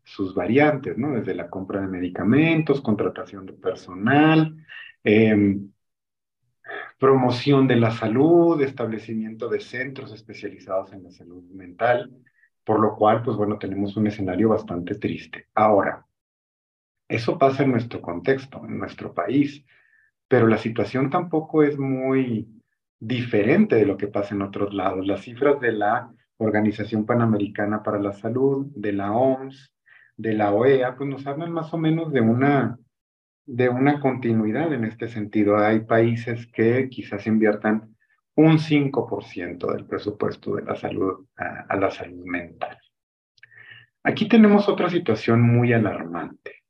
sus 0.04 0.34
variantes, 0.34 0.98
¿no? 0.98 1.14
Desde 1.14 1.36
la 1.36 1.48
compra 1.48 1.82
de 1.82 1.88
medicamentos, 1.88 2.82
contratación 2.82 3.46
de 3.46 3.54
personal, 3.54 4.56
em, 5.04 5.70
promoción 6.98 7.68
de 7.68 7.76
la 7.76 7.92
salud, 7.92 8.60
establecimiento 8.62 9.48
de 9.48 9.60
centros 9.60 10.12
especializados 10.12 10.92
en 10.92 11.04
la 11.04 11.12
salud 11.12 11.44
mental, 11.52 12.12
por 12.64 12.80
lo 12.80 12.96
cual, 12.96 13.22
pues 13.22 13.38
bueno, 13.38 13.60
tenemos 13.60 13.96
un 13.96 14.08
escenario 14.08 14.50
bastante 14.50 14.96
triste. 14.96 15.50
Ahora, 15.54 16.04
eso 17.08 17.38
pasa 17.38 17.64
en 17.64 17.72
nuestro 17.72 18.02
contexto, 18.02 18.64
en 18.66 18.80
nuestro 18.80 19.14
país, 19.14 19.66
pero 20.28 20.48
la 20.48 20.58
situación 20.58 21.10
tampoco 21.10 21.64
es 21.64 21.78
muy 21.78 22.48
diferente 23.00 23.76
de 23.76 23.86
lo 23.86 23.98
que 23.98 24.08
pasa 24.08 24.34
en 24.34 24.42
otros 24.42 24.74
lados. 24.74 25.06
Las 25.06 25.22
cifras 25.22 25.60
de 25.60 25.72
la 25.72 26.12
Organización 26.38 27.06
Panamericana 27.06 27.84
para 27.84 28.00
la 28.00 28.14
Salud, 28.14 28.68
de 28.76 28.94
la 28.94 29.12
OMS, 29.12 29.72
de 30.18 30.34
la 30.34 30.52
OEA, 30.52 30.96
pues 30.96 31.10
nos 31.10 31.28
hablan 31.28 31.52
más 31.52 31.74
o 31.74 31.78
menos 31.78 32.12
de 32.12 32.22
una 32.22 32.78
de 33.46 33.70
una 33.70 34.00
continuidad 34.00 34.74
en 34.74 34.86
este 34.86 35.08
sentido. 35.08 35.58
Hay 35.58 35.82
países 35.82 36.48
que 36.48 36.90
quizás 36.90 37.28
inviertan 37.28 37.96
un 38.36 38.58
5% 38.58 39.72
del 39.72 39.86
presupuesto 39.86 40.56
de 40.56 40.64
la 40.64 40.76
salud 40.76 41.26
a, 41.38 41.76
la 41.76 41.92
salud 41.92 42.26
mental. 42.26 42.78
Aquí 44.04 44.28
tenemos 44.28 44.68
otra 44.68 44.90
situación 44.90 45.42
muy 45.42 45.74
alarmante. 45.74 46.64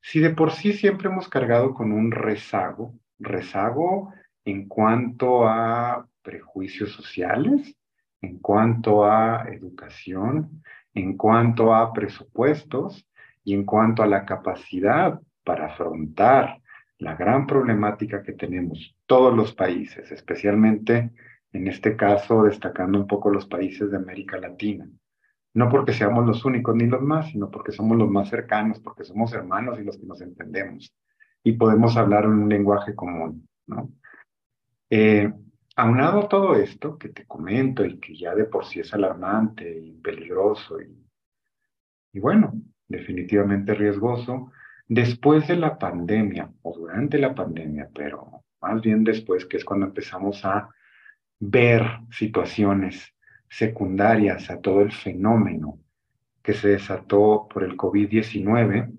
Si 0.00 0.20
de 0.20 0.30
por 0.30 0.52
sí 0.52 0.72
siempre 0.72 1.08
hemos 1.08 1.28
cargado 1.28 1.74
con 1.74 1.92
un 1.92 2.10
rezago, 2.10 2.94
rezago 3.18 4.12
en 4.44 4.66
cuanto 4.66 5.46
a 5.46 6.06
prejuicios 6.22 6.92
sociales, 6.92 7.76
en 8.20 8.38
cuanto 8.38 9.04
a 9.04 9.46
educación, 9.48 10.62
en 10.94 11.16
cuanto 11.16 11.74
a 11.74 11.92
presupuestos 11.92 13.06
y 13.44 13.54
en 13.54 13.64
cuanto 13.64 14.02
a 14.02 14.06
la 14.06 14.24
capacidad 14.24 15.20
para 15.44 15.66
afrontar 15.66 16.60
la 16.98 17.14
gran 17.14 17.46
problemática 17.46 18.22
que 18.22 18.32
tenemos 18.32 18.94
todos 19.06 19.34
los 19.34 19.54
países, 19.54 20.10
especialmente 20.12 21.10
en 21.52 21.66
este 21.66 21.96
caso 21.96 22.44
destacando 22.44 22.98
un 22.98 23.06
poco 23.06 23.30
los 23.30 23.46
países 23.46 23.90
de 23.90 23.96
América 23.96 24.38
Latina. 24.38 24.86
No 25.54 25.68
porque 25.68 25.92
seamos 25.92 26.26
los 26.26 26.44
únicos 26.44 26.74
ni 26.76 26.86
los 26.86 27.02
más, 27.02 27.30
sino 27.30 27.50
porque 27.50 27.72
somos 27.72 27.98
los 27.98 28.08
más 28.08 28.28
cercanos, 28.28 28.78
porque 28.80 29.04
somos 29.04 29.32
hermanos 29.32 29.78
y 29.80 29.84
los 29.84 29.98
que 29.98 30.06
nos 30.06 30.20
entendemos 30.20 30.94
y 31.42 31.52
podemos 31.52 31.96
hablar 31.96 32.24
en 32.24 32.32
un 32.32 32.48
lenguaje 32.48 32.94
común, 32.94 33.48
¿no? 33.66 33.90
Eh, 34.90 35.32
aunado 35.76 36.20
a 36.20 36.28
todo 36.28 36.54
esto 36.54 36.98
que 36.98 37.08
te 37.08 37.26
comento 37.26 37.84
y 37.84 37.98
que 37.98 38.14
ya 38.14 38.34
de 38.34 38.44
por 38.44 38.66
sí 38.66 38.80
es 38.80 38.92
alarmante 38.92 39.70
y 39.78 39.92
peligroso 39.92 40.80
y, 40.80 40.94
y 42.12 42.20
bueno, 42.20 42.52
definitivamente 42.86 43.74
riesgoso, 43.74 44.52
Después 44.92 45.46
de 45.46 45.54
la 45.54 45.78
pandemia 45.78 46.50
o 46.62 46.76
durante 46.76 47.16
la 47.16 47.32
pandemia, 47.32 47.88
pero 47.94 48.42
más 48.60 48.82
bien 48.82 49.04
después, 49.04 49.46
que 49.46 49.56
es 49.56 49.64
cuando 49.64 49.86
empezamos 49.86 50.44
a 50.44 50.68
ver 51.38 51.84
situaciones 52.10 53.14
secundarias 53.50 54.48
a 54.48 54.60
todo 54.60 54.80
el 54.80 54.92
fenómeno 54.92 55.78
que 56.42 56.54
se 56.54 56.68
desató 56.68 57.48
por 57.52 57.64
el 57.64 57.76
COVID-19, 57.76 58.96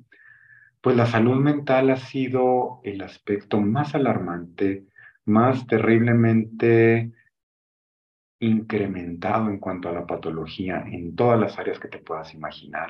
pues 0.81 0.95
la 0.95 1.05
salud 1.05 1.37
mental 1.37 1.89
ha 1.89 1.97
sido 1.97 2.81
el 2.83 3.01
aspecto 3.01 3.59
más 3.61 3.95
alarmante, 3.95 4.85
más 5.25 5.65
terriblemente 5.65 7.11
incrementado 8.39 9.49
en 9.49 9.59
cuanto 9.59 9.89
a 9.89 9.93
la 9.93 10.05
patología 10.05 10.83
en 10.85 11.15
todas 11.15 11.39
las 11.39 11.57
áreas 11.57 11.79
que 11.79 11.87
te 11.87 11.99
puedas 11.99 12.33
imaginar, 12.33 12.89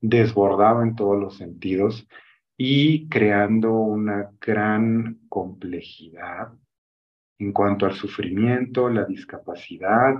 desbordado 0.00 0.82
en 0.82 0.96
todos 0.96 1.18
los 1.18 1.36
sentidos 1.36 2.08
y 2.56 3.08
creando 3.08 3.72
una 3.72 4.30
gran 4.40 5.20
complejidad 5.28 6.52
en 7.38 7.52
cuanto 7.52 7.86
al 7.86 7.94
sufrimiento, 7.94 8.90
la 8.90 9.06
discapacidad, 9.06 10.16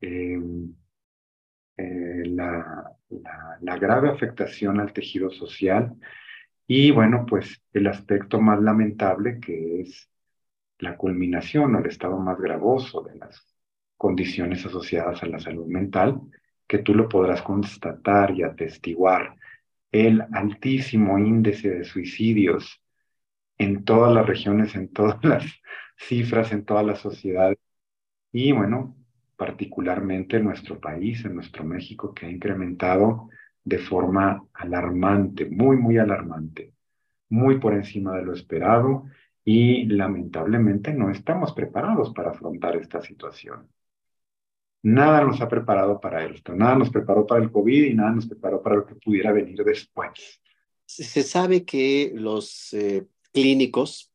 em, 0.00 0.74
eh, 1.76 2.22
la, 2.26 2.92
la, 3.60 3.78
grave 3.78 4.10
afectación 4.10 4.80
al 4.80 4.92
tejido 4.92 5.30
social 5.30 5.94
y 6.66 6.90
bueno, 6.90 7.24
pues 7.26 7.62
el 7.72 7.86
aspecto 7.86 8.40
más 8.40 8.60
lamentable 8.60 9.38
que 9.40 9.82
es 9.82 10.10
la 10.78 10.96
culminación 10.96 11.74
o 11.74 11.78
el 11.78 11.86
estado 11.86 12.18
más 12.18 12.38
gravoso 12.38 13.02
de 13.02 13.16
las 13.16 13.44
condiciones 13.96 14.64
asociadas 14.66 15.22
a 15.22 15.26
la 15.26 15.38
salud 15.38 15.66
mental, 15.66 16.20
que 16.66 16.78
tú 16.78 16.94
lo 16.94 17.08
podrás 17.08 17.42
constatar 17.42 18.32
y 18.32 18.42
atestiguar 18.42 19.36
el 19.92 20.22
altísimo 20.32 21.18
índice 21.18 21.70
de 21.70 21.84
suicidios 21.84 22.82
en 23.58 23.84
todas 23.84 24.12
las 24.12 24.26
regiones, 24.26 24.74
en 24.74 24.92
todas 24.92 25.22
las 25.24 25.44
cifras, 25.96 26.52
en 26.52 26.64
todas 26.64 26.84
las 26.84 26.98
sociedades. 26.98 27.58
Y 28.32 28.52
bueno, 28.52 28.96
particularmente 29.36 30.38
en 30.38 30.44
nuestro 30.44 30.80
país, 30.80 31.24
en 31.24 31.34
nuestro 31.34 31.64
México, 31.64 32.12
que 32.14 32.26
ha 32.26 32.30
incrementado 32.30 33.28
de 33.62 33.78
forma 33.78 34.44
alarmante, 34.54 35.46
muy, 35.46 35.76
muy 35.76 35.98
alarmante, 35.98 36.72
muy 37.28 37.58
por 37.58 37.74
encima 37.74 38.16
de 38.16 38.24
lo 38.24 38.32
esperado 38.32 39.04
y 39.44 39.86
lamentablemente 39.86 40.92
no 40.92 41.10
estamos 41.10 41.52
preparados 41.52 42.12
para 42.12 42.30
afrontar 42.30 42.76
esta 42.76 43.00
situación. 43.00 43.68
Nada 44.82 45.24
nos 45.24 45.40
ha 45.40 45.48
preparado 45.48 46.00
para 46.00 46.24
esto, 46.24 46.54
nada 46.54 46.76
nos 46.76 46.90
preparó 46.90 47.26
para 47.26 47.42
el 47.42 47.50
COVID 47.50 47.84
y 47.84 47.94
nada 47.94 48.12
nos 48.12 48.26
preparó 48.26 48.62
para 48.62 48.76
lo 48.76 48.86
que 48.86 48.94
pudiera 48.94 49.32
venir 49.32 49.62
después. 49.64 50.40
Se 50.84 51.22
sabe 51.24 51.64
que 51.64 52.12
los 52.14 52.72
eh, 52.72 53.06
clínicos, 53.32 54.12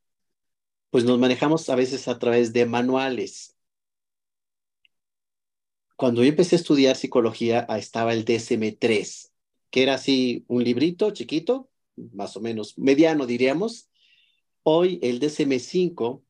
pues 0.89 1.03
nos 1.03 1.19
manejamos 1.19 1.69
a 1.69 1.75
veces 1.75 2.07
a 2.07 2.17
través 2.17 2.53
de 2.53 2.65
manuales. 2.65 3.50
Cuando 6.01 6.23
yo 6.23 6.29
empecé 6.29 6.55
a 6.55 6.59
estudiar 6.59 6.95
psicología, 6.95 7.59
estaba 7.77 8.13
el 8.13 8.25
DSM-3, 8.25 9.29
que 9.69 9.83
era 9.83 9.93
así 9.93 10.43
un 10.47 10.63
librito 10.63 11.11
chiquito, 11.11 11.69
más 11.95 12.35
o 12.35 12.41
menos 12.41 12.75
mediano 12.75 13.27
diríamos. 13.27 13.87
Hoy 14.63 14.97
el 15.03 15.19
DSM-5 15.19 16.23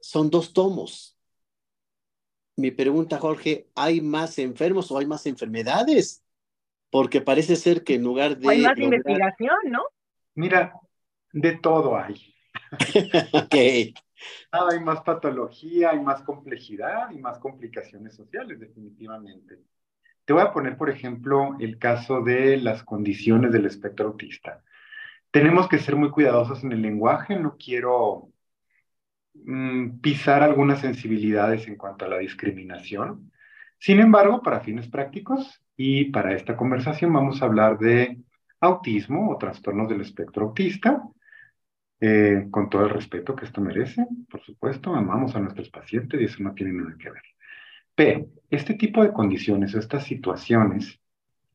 son 0.00 0.28
dos 0.28 0.52
tomos 0.52 1.16
mi 2.56 2.70
pregunta, 2.70 3.18
Jorge, 3.18 3.68
¿hay 3.74 4.02
más 4.02 4.38
enfermos 4.38 4.90
o 4.90 4.98
hay 4.98 5.06
más 5.06 5.24
enfermedades? 5.24 6.22
Porque 6.90 7.22
parece 7.22 7.56
ser 7.56 7.84
que 7.84 7.94
en 7.94 8.02
lugar 8.02 8.36
de... 8.36 8.50
Hay 8.50 8.60
más 8.60 8.78
investigación, 8.78 9.56
¿no? 9.70 9.82
Mira, 10.34 10.74
de 11.32 11.56
todo 11.56 11.96
hay. 11.96 12.34
Ok. 13.32 13.54
hay 14.50 14.80
más 14.82 15.00
patología, 15.02 15.90
hay 15.90 16.00
más 16.00 16.22
complejidad 16.22 17.10
y 17.10 17.18
más 17.18 17.38
complicaciones 17.38 18.14
sociales, 18.14 18.60
definitivamente. 18.60 19.58
Te 20.24 20.32
voy 20.32 20.42
a 20.42 20.52
poner, 20.52 20.76
por 20.76 20.90
ejemplo, 20.90 21.56
el 21.58 21.78
caso 21.78 22.22
de 22.22 22.56
las 22.56 22.84
condiciones 22.84 23.52
del 23.52 23.66
espectro 23.66 24.08
autista. 24.08 24.62
Tenemos 25.30 25.68
que 25.68 25.78
ser 25.78 25.96
muy 25.96 26.10
cuidadosos 26.10 26.62
en 26.64 26.72
el 26.72 26.82
lenguaje, 26.82 27.36
no 27.36 27.56
quiero 27.56 28.30
Mm, 29.34 30.00
pisar 30.00 30.42
algunas 30.42 30.80
sensibilidades 30.80 31.66
en 31.68 31.76
cuanto 31.76 32.04
a 32.04 32.08
la 32.08 32.18
discriminación. 32.18 33.32
Sin 33.78 34.00
embargo, 34.00 34.42
para 34.42 34.60
fines 34.60 34.88
prácticos 34.88 35.62
y 35.76 36.06
para 36.06 36.34
esta 36.34 36.56
conversación 36.56 37.12
vamos 37.12 37.40
a 37.40 37.46
hablar 37.46 37.78
de 37.78 38.18
autismo 38.60 39.30
o 39.30 39.38
trastornos 39.38 39.88
del 39.88 40.02
espectro 40.02 40.46
autista, 40.46 41.02
eh, 42.00 42.46
con 42.50 42.70
todo 42.70 42.84
el 42.84 42.90
respeto 42.90 43.36
que 43.36 43.44
esto 43.44 43.60
merece, 43.60 44.06
por 44.30 44.40
supuesto, 44.42 44.94
amamos 44.94 45.36
a 45.36 45.40
nuestros 45.40 45.68
pacientes 45.68 46.20
y 46.20 46.24
eso 46.24 46.42
no 46.42 46.54
tiene 46.54 46.72
nada 46.72 46.96
que 46.98 47.10
ver. 47.10 47.22
Pero 47.94 48.26
este 48.48 48.74
tipo 48.74 49.02
de 49.02 49.12
condiciones 49.12 49.74
estas 49.74 50.04
situaciones 50.04 50.98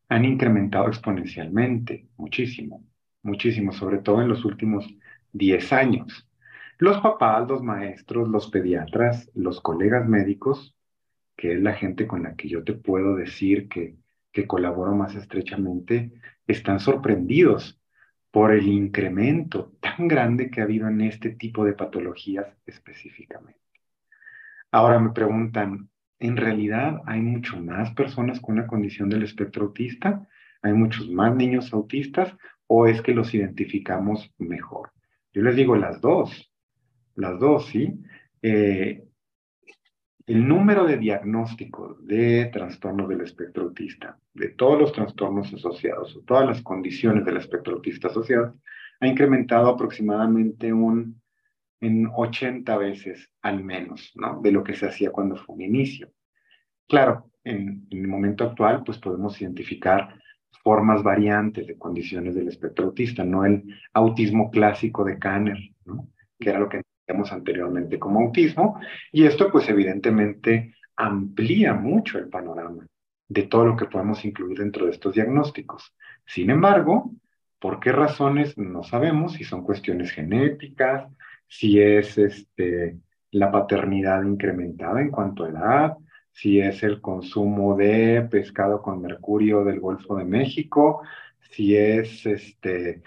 han 0.08 0.24
incrementado 0.26 0.88
exponencialmente, 0.88 2.08
muchísimo, 2.18 2.84
muchísimo, 3.24 3.72
sobre 3.72 3.98
todo 4.00 4.22
en 4.22 4.28
los 4.28 4.46
últimos 4.46 4.88
10 5.34 5.74
años. 5.74 6.30
Los 6.78 7.00
papás, 7.00 7.48
los 7.48 7.64
maestros, 7.64 8.30
los 8.30 8.50
pediatras, 8.52 9.32
los 9.34 9.62
colegas 9.62 10.08
médicos, 10.08 10.76
que 11.36 11.54
es 11.54 11.62
la 11.62 11.74
gente 11.74 12.06
con 12.06 12.24
la 12.24 12.36
que 12.36 12.50
yo 12.50 12.64
te 12.64 12.74
puedo 12.74 13.16
decir 13.16 13.68
que, 13.68 13.96
que 14.32 14.46
colaboro 14.46 14.94
más 14.94 15.16
estrechamente, 15.16 16.12
están 16.46 16.80
sorprendidos 16.80 17.80
por 18.36 18.52
el 18.52 18.68
incremento 18.68 19.72
tan 19.80 20.10
grande 20.10 20.52
que 20.52 20.60
ha 20.60 20.66
habido 20.66 20.90
en 20.90 21.00
este 21.00 21.30
tipo 21.30 21.64
de 21.64 21.72
patologías 21.72 22.46
específicamente. 22.66 23.62
Ahora 24.72 25.00
me 25.00 25.12
preguntan, 25.12 25.90
¿en 26.20 26.36
realidad 26.36 27.02
hay 27.06 27.22
mucho 27.22 27.56
más 27.62 27.94
personas 27.94 28.42
con 28.42 28.56
una 28.56 28.68
condición 28.68 29.08
del 29.08 29.24
espectro 29.24 29.64
autista? 29.64 30.28
¿Hay 30.62 30.74
muchos 30.74 31.10
más 31.10 31.34
niños 31.34 31.72
autistas 31.72 32.36
o 32.68 32.88
es 32.88 33.02
que 33.02 33.14
los 33.14 33.34
identificamos 33.34 34.30
mejor? 34.38 34.92
Yo 35.32 35.42
les 35.42 35.56
digo 35.56 35.78
las 35.78 36.02
dos, 36.02 36.52
las 37.16 37.40
dos, 37.40 37.68
¿sí? 37.68 38.02
Eh, 38.42 39.06
el 40.28 40.48
número 40.48 40.86
de 40.86 40.98
diagnósticos 40.98 42.06
de 42.06 42.46
trastornos 42.46 43.08
del 43.08 43.22
espectro 43.22 43.66
autista, 43.66 44.18
de 44.34 44.50
todos 44.50 44.80
los 44.80 44.92
trastornos 44.92 45.54
asociados 45.54 46.16
o 46.16 46.22
todas 46.22 46.48
las 46.48 46.62
condiciones 46.62 47.24
del 47.26 47.38
espectro 47.38 47.76
autista 47.76 48.08
asociadas, 48.08 48.56
ha 49.00 49.08
incrementado 49.08 49.70
aproximadamente 49.70 50.74
un 50.74 51.22
en 51.82 52.10
80 52.16 52.78
veces 52.78 53.30
al 53.42 53.64
menos, 53.64 54.12
¿no? 54.16 54.42
De 54.42 54.52
lo 54.52 54.64
que 54.64 54.74
se 54.74 54.88
hacía 54.88 55.12
cuando 55.12 55.36
fue 55.36 55.56
un 55.56 55.62
inicio. 55.62 56.10
Claro, 56.88 57.30
en, 57.44 57.86
en 57.92 58.00
el 58.00 58.08
momento 58.08 58.46
actual, 58.46 58.84
pues 58.84 58.98
podemos 58.98 59.40
identificar 59.40 60.20
formas 60.64 61.04
variantes 61.04 61.68
de 61.68 61.78
condiciones 61.78 62.34
del 62.34 62.48
espectro 62.48 62.86
autista, 62.86 63.24
no 63.24 63.46
el 63.46 63.64
autismo 63.94 64.50
clásico 64.50 65.04
de 65.04 65.20
Kanner, 65.20 65.60
¿no? 65.86 66.08
Que 66.40 66.50
era 66.50 66.60
lo 66.60 66.70
que 66.70 66.82
anteriormente 67.32 68.00
como 68.00 68.20
autismo, 68.20 68.80
y 69.12 69.26
esto 69.26 69.52
pues 69.52 69.70
evidentemente 69.70 70.76
amplía 70.96 71.74
mucho 71.74 72.18
el 72.18 72.30
panorama 72.30 72.86
de 73.28 73.44
todo 73.44 73.66
lo 73.66 73.76
que 73.76 73.86
podemos 73.86 74.24
incluir 74.26 74.60
dentro 74.60 74.86
de 74.86 74.92
estos 74.92 75.14
diagnósticos. 75.14 75.94
Sin 76.26 76.50
embargo, 76.50 77.12
¿por 77.60 77.80
qué 77.80 77.92
razones? 77.92 78.58
No 78.58 78.84
sabemos 78.84 79.34
si 79.34 79.44
son 79.44 79.64
cuestiones 79.64 80.12
genéticas, 80.12 81.10
si 81.48 81.80
es 81.80 82.18
este, 82.18 82.98
la 83.32 83.52
paternidad 83.52 84.24
incrementada 84.24 85.02
en 85.02 85.12
cuanto 85.12 85.44
a 85.44 85.50
edad, 85.50 85.98
si 86.32 86.60
es 86.60 86.84
el 86.84 87.02
consumo 87.02 87.76
de 87.76 88.28
pescado 88.30 88.82
con 88.82 89.02
mercurio 89.02 89.64
del 89.64 89.80
Golfo 89.80 90.18
de 90.18 90.26
México, 90.26 91.02
si 91.52 91.76
es 91.76 92.26
este, 92.26 93.02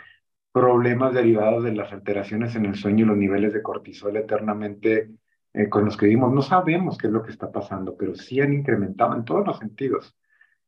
problemas 0.52 1.14
derivados 1.14 1.64
de 1.64 1.74
las 1.74 1.92
alteraciones 1.92 2.54
en 2.56 2.66
el 2.66 2.74
sueño 2.74 3.04
y 3.04 3.08
los 3.08 3.16
niveles 3.16 3.52
de 3.52 3.62
cortisol 3.62 4.16
eternamente 4.16 5.10
eh, 5.52 5.68
con 5.68 5.84
los 5.84 5.96
que 5.96 6.06
vivimos. 6.06 6.32
No 6.32 6.42
sabemos 6.42 6.98
qué 6.98 7.06
es 7.08 7.12
lo 7.12 7.22
que 7.22 7.30
está 7.30 7.50
pasando, 7.50 7.96
pero 7.96 8.14
sí 8.14 8.40
han 8.40 8.52
incrementado 8.52 9.14
en 9.14 9.24
todos 9.24 9.46
los 9.46 9.58
sentidos 9.58 10.16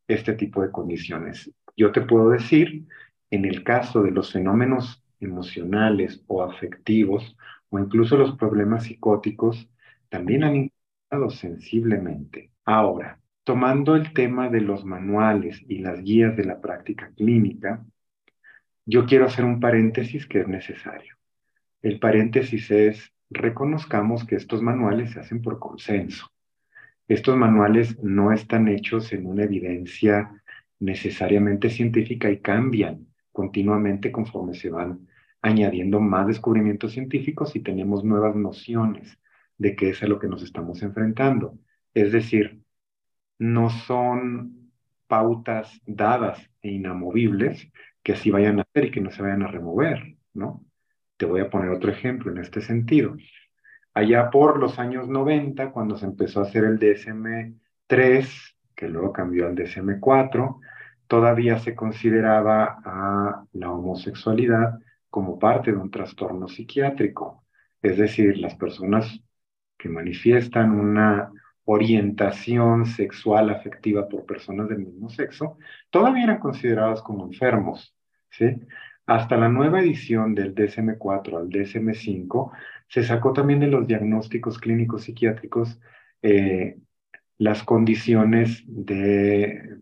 este 0.06 0.34
tipo 0.34 0.62
de 0.62 0.70
condiciones. 0.70 1.50
Yo 1.76 1.92
te 1.92 2.02
puedo 2.02 2.30
decir, 2.30 2.86
en 3.30 3.44
el 3.44 3.62
caso 3.64 4.02
de 4.02 4.10
los 4.10 4.32
fenómenos 4.32 5.02
emocionales 5.20 6.22
o 6.26 6.42
afectivos, 6.42 7.36
o 7.68 7.78
incluso 7.78 8.16
los 8.16 8.36
problemas 8.36 8.84
psicóticos, 8.84 9.68
también 10.08 10.44
han 10.44 10.56
incrementado 10.56 11.30
sensiblemente. 11.30 12.50
Ahora, 12.64 13.20
tomando 13.44 13.96
el 13.96 14.12
tema 14.12 14.48
de 14.48 14.60
los 14.60 14.84
manuales 14.84 15.62
y 15.68 15.78
las 15.78 16.02
guías 16.02 16.36
de 16.36 16.44
la 16.44 16.60
práctica 16.60 17.12
clínica, 17.16 17.84
yo 18.90 19.06
quiero 19.06 19.26
hacer 19.26 19.44
un 19.44 19.60
paréntesis 19.60 20.26
que 20.26 20.40
es 20.40 20.48
necesario. 20.48 21.14
El 21.80 22.00
paréntesis 22.00 22.72
es, 22.72 23.12
reconozcamos 23.30 24.24
que 24.24 24.34
estos 24.34 24.62
manuales 24.62 25.12
se 25.12 25.20
hacen 25.20 25.42
por 25.42 25.60
consenso. 25.60 26.26
Estos 27.06 27.36
manuales 27.36 28.02
no 28.02 28.32
están 28.32 28.66
hechos 28.66 29.12
en 29.12 29.26
una 29.26 29.44
evidencia 29.44 30.42
necesariamente 30.80 31.70
científica 31.70 32.30
y 32.30 32.40
cambian 32.40 33.06
continuamente 33.30 34.10
conforme 34.10 34.54
se 34.54 34.70
van 34.70 35.06
añadiendo 35.40 36.00
más 36.00 36.26
descubrimientos 36.26 36.92
científicos 36.92 37.54
y 37.54 37.60
tenemos 37.60 38.02
nuevas 38.02 38.34
nociones 38.34 39.20
de 39.56 39.76
qué 39.76 39.90
es 39.90 40.02
a 40.02 40.08
lo 40.08 40.18
que 40.18 40.26
nos 40.26 40.42
estamos 40.42 40.82
enfrentando. 40.82 41.56
Es 41.94 42.10
decir, 42.10 42.60
no 43.38 43.70
son 43.70 44.72
pautas 45.06 45.80
dadas 45.86 46.50
e 46.60 46.70
inamovibles, 46.72 47.70
que 48.10 48.16
así 48.16 48.30
vayan 48.32 48.58
a 48.58 48.62
hacer 48.62 48.86
y 48.86 48.90
que 48.90 49.00
no 49.00 49.12
se 49.12 49.22
vayan 49.22 49.44
a 49.44 49.46
remover, 49.46 50.16
¿no? 50.34 50.64
Te 51.16 51.26
voy 51.26 51.42
a 51.42 51.48
poner 51.48 51.70
otro 51.70 51.92
ejemplo 51.92 52.32
en 52.32 52.38
este 52.38 52.60
sentido. 52.60 53.16
Allá 53.94 54.30
por 54.30 54.58
los 54.58 54.80
años 54.80 55.08
90, 55.08 55.70
cuando 55.70 55.96
se 55.96 56.06
empezó 56.06 56.40
a 56.40 56.42
hacer 56.42 56.64
el 56.64 56.80
DSM-3, 56.80 58.56
que 58.74 58.88
luego 58.88 59.12
cambió 59.12 59.46
al 59.46 59.54
DSM-4, 59.54 60.58
todavía 61.06 61.60
se 61.60 61.76
consideraba 61.76 62.80
a 62.84 63.44
la 63.52 63.70
homosexualidad 63.70 64.80
como 65.08 65.38
parte 65.38 65.70
de 65.70 65.78
un 65.78 65.92
trastorno 65.92 66.48
psiquiátrico. 66.48 67.44
Es 67.80 67.96
decir, 67.96 68.38
las 68.38 68.56
personas 68.56 69.20
que 69.78 69.88
manifiestan 69.88 70.72
una 70.72 71.30
orientación 71.64 72.86
sexual 72.86 73.50
afectiva 73.50 74.08
por 74.08 74.26
personas 74.26 74.68
del 74.68 74.80
mismo 74.80 75.10
sexo, 75.10 75.58
todavía 75.90 76.24
eran 76.24 76.40
consideradas 76.40 77.02
como 77.02 77.24
enfermos, 77.26 77.94
Hasta 79.06 79.36
la 79.36 79.48
nueva 79.48 79.80
edición 79.80 80.34
del 80.34 80.54
DSM-4 80.54 81.38
al 81.38 81.48
DSM-5 81.48 82.52
se 82.88 83.02
sacó 83.02 83.32
también 83.32 83.60
de 83.60 83.66
los 83.66 83.86
diagnósticos 83.86 84.58
clínicos 84.58 85.04
psiquiátricos 85.04 85.80
eh, 86.22 86.78
las 87.38 87.64
condiciones 87.64 88.62
de 88.66 89.80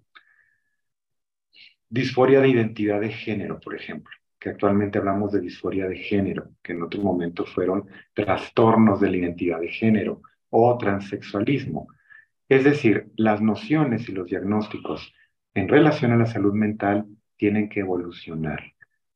disforia 1.88 2.40
de 2.40 2.48
identidad 2.48 3.00
de 3.00 3.10
género, 3.10 3.58
por 3.60 3.74
ejemplo, 3.74 4.14
que 4.38 4.50
actualmente 4.50 4.98
hablamos 4.98 5.32
de 5.32 5.40
disforia 5.40 5.88
de 5.88 5.96
género, 5.96 6.50
que 6.62 6.72
en 6.72 6.82
otro 6.82 7.02
momento 7.02 7.44
fueron 7.44 7.86
trastornos 8.14 9.00
de 9.00 9.10
la 9.10 9.16
identidad 9.16 9.60
de 9.60 9.68
género 9.68 10.22
o 10.50 10.78
transexualismo. 10.78 11.88
Es 12.48 12.64
decir, 12.64 13.10
las 13.16 13.42
nociones 13.42 14.08
y 14.08 14.12
los 14.12 14.26
diagnósticos 14.28 15.12
en 15.54 15.68
relación 15.68 16.12
a 16.12 16.16
la 16.16 16.26
salud 16.26 16.54
mental 16.54 17.06
tienen 17.38 17.68
que 17.68 17.80
evolucionar, 17.80 18.60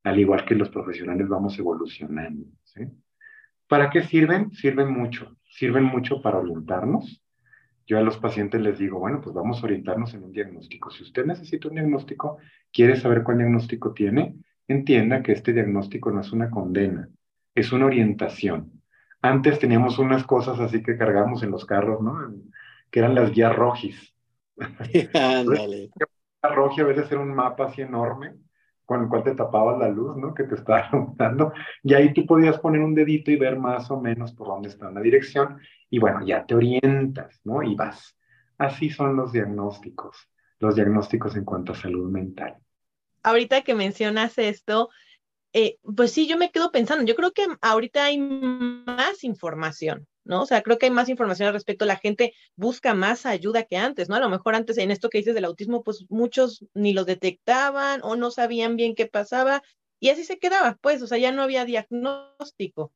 al 0.04 0.18
igual 0.18 0.46
que 0.46 0.54
los 0.54 0.70
profesionales 0.70 1.28
vamos 1.28 1.58
evolucionando. 1.58 2.46
¿Para 3.68 3.90
qué 3.90 4.02
sirven? 4.02 4.52
Sirven 4.52 4.90
mucho. 4.90 5.37
Sirven 5.44 5.85
mucho 5.85 6.22
para 6.22 6.38
orientarnos. 6.38 7.22
Yo 7.87 7.98
a 7.98 8.02
los 8.02 8.16
pacientes 8.16 8.61
les 8.61 8.78
digo, 8.78 8.98
bueno, 8.98 9.20
pues 9.20 9.35
vamos 9.35 9.61
a 9.61 9.66
orientarnos 9.66 10.14
en 10.14 10.22
un 10.22 10.32
diagnóstico. 10.32 10.90
Si 10.90 11.02
usted 11.02 11.26
necesita 11.26 11.68
un 11.68 11.74
diagnóstico, 11.74 12.38
quiere 12.72 12.96
saber 12.96 13.22
cuál 13.22 13.38
diagnóstico 13.38 13.92
tiene, 13.92 14.37
entienda 14.68 15.22
que 15.22 15.32
este 15.32 15.52
diagnóstico 15.52 16.11
no 16.11 16.20
es 16.20 16.32
una 16.32 16.48
condena, 16.48 17.08
es 17.54 17.72
una 17.72 17.87
orientación. 17.87 18.82
Antes 19.20 19.58
teníamos 19.58 19.98
unas 19.98 20.24
cosas 20.24 20.61
así 20.61 20.82
que 20.82 20.96
cargamos 20.96 21.42
en 21.42 21.50
los 21.50 21.64
carros, 21.64 22.00
¿no? 22.00 22.32
Que 22.90 23.00
eran 23.00 23.14
las 23.14 23.32
guías 23.32 23.54
rojis. 23.54 24.14
Ándale. 25.14 25.90
A 26.64 26.85
veces 26.85 27.11
era 27.11 27.20
un 27.20 27.35
mapa 27.35 27.66
así 27.66 27.83
enorme 27.83 28.35
con 28.85 29.03
el 29.03 29.09
cual 29.09 29.22
te 29.22 29.35
tapabas 29.35 29.79
la 29.79 29.88
luz, 29.88 30.16
¿no? 30.16 30.35
Que 30.35 30.44
te 30.44 30.55
estaba 30.55 30.81
alumbando. 30.92 31.53
Y 31.83 31.94
ahí 31.94 32.12
tú 32.12 32.27
podías 32.27 32.59
poner 32.59 32.81
un 32.81 32.94
dedito 32.94 33.31
y 33.31 33.37
ver 33.37 33.59
más 33.59 33.90
o 33.90 34.01
menos 34.01 34.33
por 34.33 34.48
dónde 34.48 34.68
está 34.68 34.90
la 34.90 35.01
dirección. 35.01 35.61
Y 35.88 35.98
bueno, 35.98 36.25
ya 36.25 36.44
te 36.44 36.55
orientas, 36.55 37.40
¿no? 37.44 37.62
Y 37.62 37.75
vas. 37.75 38.16
Así 38.59 38.90
son 38.90 39.16
los 39.16 39.33
diagnósticos, 39.33 40.29
los 40.59 40.75
diagnósticos 40.75 41.37
en 41.37 41.44
cuanto 41.44 41.72
a 41.72 41.77
salud 41.77 42.11
mental. 42.11 42.57
Ahorita 43.22 43.62
que 43.62 43.75
mencionas 43.75 44.37
esto, 44.38 44.90
eh, 45.53 45.79
pues 45.96 46.12
sí, 46.12 46.27
yo 46.27 46.37
me 46.37 46.51
quedo 46.51 46.70
pensando, 46.70 47.05
yo 47.05 47.14
creo 47.14 47.33
que 47.33 47.46
ahorita 47.61 48.05
hay 48.05 48.18
más 48.18 49.22
información, 49.22 50.07
¿no? 50.24 50.42
O 50.42 50.46
sea, 50.46 50.62
creo 50.62 50.78
que 50.78 50.87
hay 50.87 50.92
más 50.92 51.08
información 51.08 51.48
al 51.48 51.54
respecto, 51.54 51.85
la 51.85 51.96
gente 51.96 52.35
busca 52.56 52.94
más 52.94 53.26
ayuda 53.26 53.64
que 53.64 53.76
antes, 53.76 54.08
¿no? 54.08 54.16
A 54.16 54.20
lo 54.20 54.28
mejor 54.28 54.54
antes 54.54 54.78
en 54.78 54.90
esto 54.90 55.08
que 55.11 55.18
dices 55.18 55.35
del 55.35 55.44
autismo, 55.44 55.82
pues 55.82 56.06
muchos 56.08 56.64
ni 56.74 56.92
lo 56.92 57.04
detectaban 57.04 58.00
o 58.04 58.16
no 58.16 58.30
sabían 58.30 58.76
bien 58.76 58.94
qué 58.94 59.06
pasaba 59.06 59.62
y 60.00 60.11
así 60.11 60.24
se 60.24 60.38
quedaba, 60.38 60.78
pues, 60.80 61.02
o 61.02 61.06
sea, 61.06 61.18
ya 61.18 61.32
no 61.32 61.42
había 61.42 61.64
diagnóstico. 61.64 62.92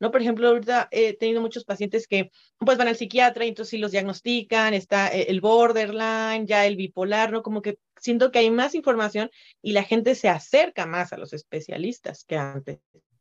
¿no? 0.00 0.10
Por 0.10 0.22
ejemplo, 0.22 0.48
ahorita 0.48 0.88
he 0.90 1.16
tenido 1.16 1.40
muchos 1.40 1.64
pacientes 1.64 2.06
que 2.08 2.30
pues 2.58 2.78
van 2.78 2.88
al 2.88 2.96
psiquiatra 2.96 3.44
y 3.44 3.48
entonces 3.48 3.70
sí 3.70 3.78
los 3.78 3.92
diagnostican, 3.92 4.74
está 4.74 5.08
eh, 5.08 5.26
el 5.28 5.40
borderline, 5.40 6.46
ya 6.46 6.66
el 6.66 6.76
bipolar, 6.76 7.30
¿no? 7.32 7.42
Como 7.42 7.62
que 7.62 7.78
siento 7.96 8.30
que 8.30 8.38
hay 8.38 8.50
más 8.50 8.74
información 8.74 9.30
y 9.62 9.72
la 9.72 9.84
gente 9.84 10.14
se 10.14 10.28
acerca 10.28 10.86
más 10.86 11.12
a 11.12 11.18
los 11.18 11.32
especialistas 11.34 12.24
que 12.24 12.36
antes. 12.36 12.80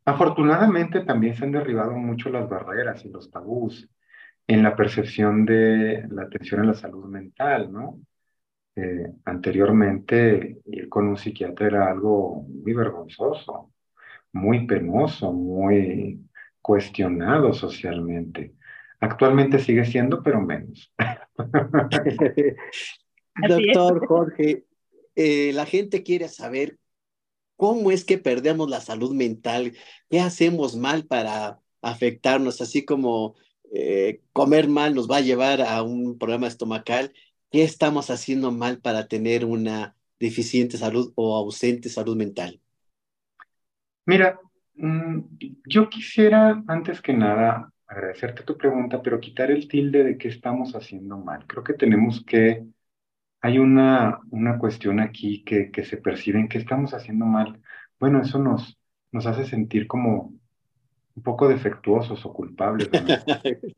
Afortunadamente 0.10 1.02
también 1.02 1.36
se 1.36 1.46
han 1.46 1.52
derribado 1.52 1.92
mucho 1.92 2.32
las 2.32 2.50
barreras 2.50 3.06
y 3.06 3.10
los 3.10 3.30
tabús 3.30 3.88
en 4.48 4.64
la 4.64 4.76
percepción 4.76 5.46
de 5.46 6.08
la 6.10 6.24
atención 6.24 6.62
a 6.62 6.64
la 6.64 6.74
salud 6.74 7.06
mental, 7.06 7.72
¿no? 7.72 8.00
Eh, 8.76 9.06
anteriormente 9.26 10.62
ir 10.66 10.90
con 10.90 11.08
un 11.08 11.16
psiquiatra 11.16 11.68
era 11.68 11.92
algo 11.92 12.42
muy 12.42 12.74
vergonzoso, 12.74 13.72
muy 14.32 14.66
penoso, 14.66 15.32
muy 15.32 16.20
cuestionado 16.60 17.54
socialmente. 17.54 18.56
Actualmente 19.02 19.60
sigue 19.60 19.86
siendo, 19.86 20.24
pero 20.24 20.42
menos. 20.42 20.92
Doctor 23.48 24.08
Jorge, 24.08 24.66
eh, 25.16 25.52
la 25.54 25.68
gente 25.68 26.02
quiere 26.02 26.30
saber 26.30 26.80
cómo 27.60 27.92
es 27.92 28.06
que 28.06 28.18
perdemos 28.18 28.70
la 28.70 28.80
salud 28.80 29.14
mental, 29.14 29.74
qué 30.10 30.22
hacemos 30.22 30.78
mal 30.78 31.06
para 31.06 31.60
afectarnos, 31.82 32.62
así 32.62 32.86
como 32.86 33.36
eh, 33.74 34.22
comer 34.32 34.70
mal 34.70 34.96
nos 34.96 35.12
va 35.12 35.18
a 35.18 35.22
llevar 35.22 35.62
a 35.62 35.84
un 35.84 36.18
problema 36.18 36.48
estomacal, 36.48 37.12
qué 37.52 37.64
estamos 37.64 38.12
haciendo 38.12 38.54
mal 38.54 38.80
para 38.80 39.10
tener 39.10 39.44
una 39.44 39.94
deficiente 40.22 40.78
salud 40.78 41.12
o 41.16 41.36
ausente 41.36 41.90
salud 41.90 42.16
mental. 42.16 42.62
Mira, 44.06 44.40
mm, 44.76 45.20
yo 45.66 45.90
quisiera 45.90 46.64
antes 46.66 47.02
que 47.02 47.12
nada 47.12 47.74
agradecerte 47.86 48.44
tu 48.44 48.58
pregunta, 48.58 49.02
pero 49.02 49.20
quitar 49.20 49.52
el 49.52 49.68
tilde 49.68 50.06
de 50.06 50.18
qué 50.18 50.30
estamos 50.30 50.76
haciendo 50.76 51.18
mal. 51.18 51.46
Creo 51.46 51.66
que 51.66 51.74
tenemos 51.74 52.24
que, 52.24 52.64
hay 53.42 53.58
una, 53.58 54.20
una 54.32 54.58
cuestión 54.58 55.00
aquí 55.00 55.44
que, 55.44 55.72
que 55.72 55.86
se 55.86 55.98
percibe 55.98 56.40
en 56.40 56.48
qué 56.48 56.58
estamos 56.58 56.94
haciendo 56.94 57.26
mal. 57.26 57.60
Bueno, 58.00 58.22
eso 58.22 58.40
nos, 58.40 58.78
nos 59.12 59.26
hace 59.26 59.46
sentir 59.46 59.88
como 59.88 60.34
un 61.16 61.24
poco 61.24 61.48
defectuosos 61.48 62.26
o 62.26 62.34
culpables. 62.34 62.90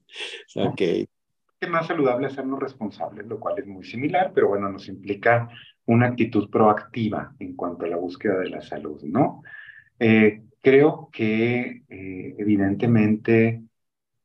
ok. 0.56 0.82
Es 1.62 1.70
más 1.70 1.86
saludable 1.86 2.28
hacernos 2.28 2.60
responsables, 2.60 3.26
lo 3.28 3.40
cual 3.40 3.60
es 3.60 3.68
muy 3.68 3.84
similar, 3.84 4.32
pero 4.34 4.48
bueno, 4.48 4.70
nos 4.70 4.88
implica 4.88 5.50
una 5.86 6.08
actitud 6.08 6.50
proactiva 6.50 7.36
en 7.40 7.56
cuanto 7.56 7.86
a 7.86 7.90
la 7.90 7.98
búsqueda 7.98 8.40
de 8.40 8.50
la 8.50 8.62
salud, 8.62 9.02
¿no? 9.04 9.44
Eh, 10.00 10.42
creo 10.62 11.10
que 11.12 11.84
eh, 11.88 12.36
evidentemente 12.38 13.62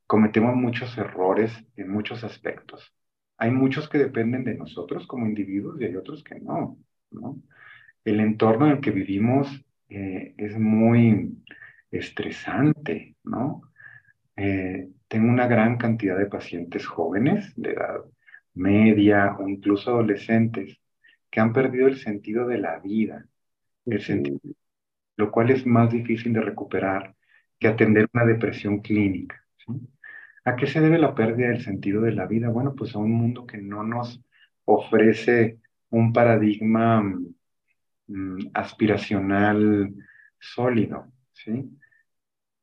cometemos 0.07 0.55
muchos 0.55 0.97
errores 0.97 1.53
en 1.77 1.91
muchos 1.91 2.25
aspectos. 2.25 2.95
Hay 3.39 3.51
muchos 3.51 3.89
que 3.89 3.99
dependen 3.99 4.45
de 4.45 4.55
nosotros 4.55 5.07
como 5.07 5.27
individuos 5.27 5.81
y 5.81 5.85
hay 5.85 5.97
otros 5.97 6.23
que 6.25 6.41
no, 6.41 6.79
¿no? 7.11 7.43
El 8.05 8.21
entorno 8.21 8.67
en 8.67 8.73
el 8.73 8.81
que 8.81 8.91
vivimos 8.91 9.65
eh, 9.89 10.35
es 10.37 10.59
muy 10.59 11.37
estresante, 11.91 13.17
¿no? 13.25 13.63
Eh, 14.37 14.89
tengo 15.09 15.29
una 15.29 15.47
gran 15.47 15.77
cantidad 15.79 16.19
de 16.19 16.27
pacientes 16.27 16.87
jóvenes 16.87 17.53
de 17.57 17.73
edad 17.73 18.05
media 18.55 19.37
o 19.39 19.49
incluso 19.49 19.91
adolescentes 19.91 20.79
que 21.31 21.41
han 21.41 21.53
perdido 21.53 21.87
el 21.89 21.99
sentido 21.99 22.47
de 22.47 22.59
la 22.59 22.79
vida, 22.79 23.27
el 23.87 24.01
sentido, 24.01 24.41
lo 25.17 25.31
cual 25.31 25.51
es 25.51 25.67
más 25.67 25.93
difícil 25.93 26.33
de 26.33 26.41
recuperar 26.41 27.15
que 27.59 27.69
atender 27.69 28.09
una 28.13 28.25
depresión 28.25 28.81
clínica. 28.81 29.43
¿sí? 29.59 29.73
¿A 30.47 30.55
qué 30.55 30.69
se 30.69 30.81
debe 30.81 30.99
la 30.99 31.13
pérdida 31.13 31.49
del 31.49 31.61
sentido 31.61 32.01
de 32.03 32.13
la 32.13 32.27
vida? 32.27 32.49
Bueno, 32.49 32.73
pues 32.77 32.95
a 32.95 33.01
un 33.01 33.11
mundo 33.11 33.45
que 33.45 33.59
no 33.59 33.83
nos 33.83 34.23
ofrece 34.65 35.59
un 35.91 36.13
paradigma 36.13 37.03
mm, 38.07 38.51
aspiracional 38.55 39.93
sólido, 40.39 41.11
¿sí? 41.33 41.69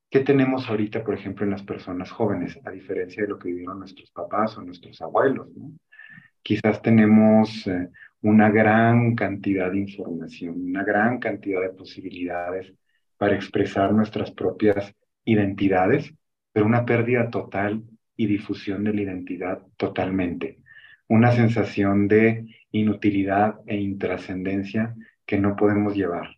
¿Qué 0.10 0.22
tenemos 0.22 0.70
ahorita, 0.70 1.04
por 1.04 1.16
ejemplo, 1.16 1.44
en 1.44 1.52
las 1.52 1.64
personas 1.64 2.10
jóvenes, 2.10 2.58
a 2.64 2.72
diferencia 2.72 3.24
de 3.24 3.30
lo 3.30 3.38
que 3.38 3.50
vivieron 3.50 3.80
nuestros 3.80 4.12
papás 4.12 4.58
o 4.58 4.62
nuestros 4.62 5.02
abuelos? 5.02 5.50
¿no? 5.54 5.74
Quizás 6.42 6.82
tenemos 6.82 7.68
eh, 7.68 7.90
una 8.22 8.50
gran 8.50 9.14
cantidad 9.14 9.70
de 9.70 9.80
información, 9.80 10.70
una 10.70 10.86
gran 10.86 11.20
cantidad 11.20 11.60
de 11.60 11.72
posibilidades 11.72 12.74
para 13.18 13.36
expresar 13.36 13.92
nuestras 13.92 14.32
propias 14.32 14.96
identidades, 15.26 16.14
pero 16.54 16.66
una 16.66 16.86
pérdida 16.86 17.30
total 17.30 17.84
y 18.16 18.28
difusión 18.28 18.84
de 18.84 18.94
la 18.94 19.02
identidad 19.02 19.64
totalmente. 19.76 20.60
Una 21.08 21.32
sensación 21.32 22.08
de 22.08 22.46
inutilidad 22.72 23.60
e 23.66 23.78
intrascendencia 23.78 24.96
que 25.26 25.40
no 25.40 25.56
podemos 25.56 25.96
llevar. 25.96 26.38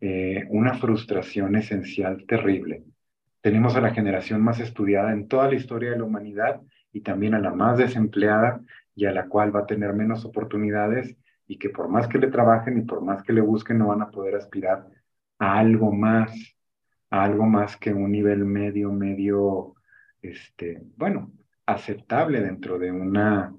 Eh, 0.00 0.46
una 0.48 0.74
frustración 0.74 1.56
esencial 1.56 2.24
terrible. 2.26 2.84
Tenemos 3.42 3.76
a 3.76 3.80
la 3.80 3.92
generación 3.94 4.42
más 4.42 4.60
estudiada 4.60 5.12
en 5.12 5.28
toda 5.28 5.48
la 5.48 5.54
historia 5.54 5.90
de 5.90 5.98
la 5.98 6.04
humanidad 6.04 6.60
y 6.92 7.02
también 7.02 7.34
a 7.34 7.38
la 7.38 7.50
más 7.50 7.78
desempleada 7.78 8.60
y 8.94 9.04
a 9.04 9.12
la 9.12 9.28
cual 9.28 9.54
va 9.54 9.60
a 9.60 9.66
tener 9.66 9.92
menos 9.92 10.24
oportunidades 10.24 11.16
y 11.46 11.58
que 11.58 11.70
por 11.70 11.88
más 11.88 12.08
que 12.08 12.18
le 12.18 12.28
trabajen 12.28 12.78
y 12.78 12.82
por 12.82 13.02
más 13.02 13.22
que 13.22 13.32
le 13.32 13.40
busquen 13.40 13.78
no 13.78 13.88
van 13.88 14.02
a 14.02 14.10
poder 14.10 14.34
aspirar 14.36 14.86
a 15.38 15.58
algo 15.58 15.92
más 15.92 16.32
algo 17.10 17.44
más 17.44 17.76
que 17.76 17.92
un 17.92 18.12
nivel 18.12 18.44
medio, 18.44 18.92
medio, 18.92 19.74
este, 20.22 20.80
bueno, 20.96 21.32
aceptable 21.66 22.40
dentro 22.40 22.78
de 22.78 22.92
una, 22.92 23.54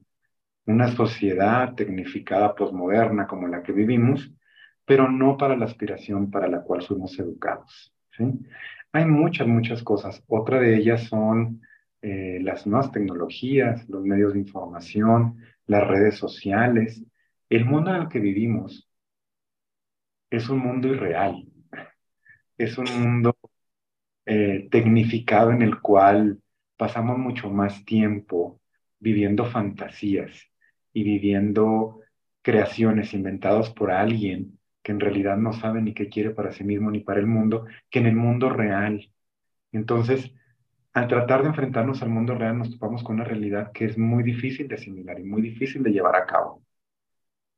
una 0.66 0.88
sociedad 0.90 1.74
tecnificada 1.76 2.56
posmoderna 2.56 3.28
como 3.28 3.48
la 3.48 3.62
que 3.62 3.74
vivimos, 3.74 4.32
pero 4.86 5.10
no 5.10 5.38
para 5.38 5.56
la 5.56 5.66
aspiración 5.66 6.32
para 6.32 6.48
la 6.48 6.62
cual 6.62 6.82
fuimos 6.82 7.18
educados. 7.20 7.94
¿sí? 8.18 8.26
Hay 8.94 9.06
muchas, 9.06 9.48
muchas 9.48 9.84
cosas. 9.84 10.24
Otra 10.28 10.60
de 10.60 10.76
ellas 10.78 11.04
son 11.04 11.62
eh, 12.02 12.40
las 12.42 12.66
nuevas 12.66 12.92
tecnologías, 12.92 13.88
los 13.90 14.04
medios 14.04 14.34
de 14.34 14.40
información, 14.40 15.38
las 15.68 15.88
redes 15.88 16.16
sociales. 16.16 17.04
El 17.50 17.66
mundo 17.66 17.94
en 17.94 18.02
el 18.04 18.08
que 18.10 18.20
vivimos 18.20 18.90
es 20.30 20.50
un 20.50 20.60
mundo 20.60 20.88
irreal, 20.88 21.46
es 22.58 22.78
un 22.78 22.86
mundo 23.00 23.36
eh, 24.26 24.68
tecnificado 24.70 25.52
en 25.52 25.62
el 25.62 25.80
cual 25.82 26.40
pasamos 26.78 27.18
mucho 27.18 27.50
más 27.50 27.86
tiempo 27.86 28.60
viviendo 29.00 29.46
fantasías 29.46 30.48
y 30.94 31.04
viviendo 31.04 32.00
creaciones 32.42 33.14
inventadas 33.14 33.70
por 33.72 33.92
alguien 33.92 34.60
que 34.84 34.92
en 34.92 35.00
realidad 35.00 35.38
no 35.38 35.54
sabe 35.54 35.82
ni 35.82 35.94
qué 35.94 36.10
quiere 36.10 36.32
para 36.32 36.52
sí 36.52 36.64
mismo 36.64 36.92
ni 36.92 37.00
para 37.00 37.20
el 37.20 37.28
mundo, 37.28 37.66
que 37.90 38.00
en 38.00 38.08
el 38.08 38.16
mundo 38.16 38.50
real. 38.50 39.12
Entonces, 39.72 40.34
al 40.94 41.08
tratar 41.08 41.44
de 41.44 41.50
enfrentarnos 41.50 42.02
al 42.02 42.10
mundo 42.10 42.36
real, 42.36 42.58
nos 42.58 42.72
topamos 42.72 43.04
con 43.04 43.16
una 43.16 43.24
realidad 43.24 43.72
que 43.72 43.86
es 43.86 43.98
muy 43.98 44.24
difícil 44.24 44.68
de 44.68 44.76
asimilar 44.76 45.20
y 45.20 45.24
muy 45.24 45.42
difícil 45.42 45.84
de 45.84 45.92
llevar 45.92 46.16
a 46.16 46.26
cabo. 46.26 46.64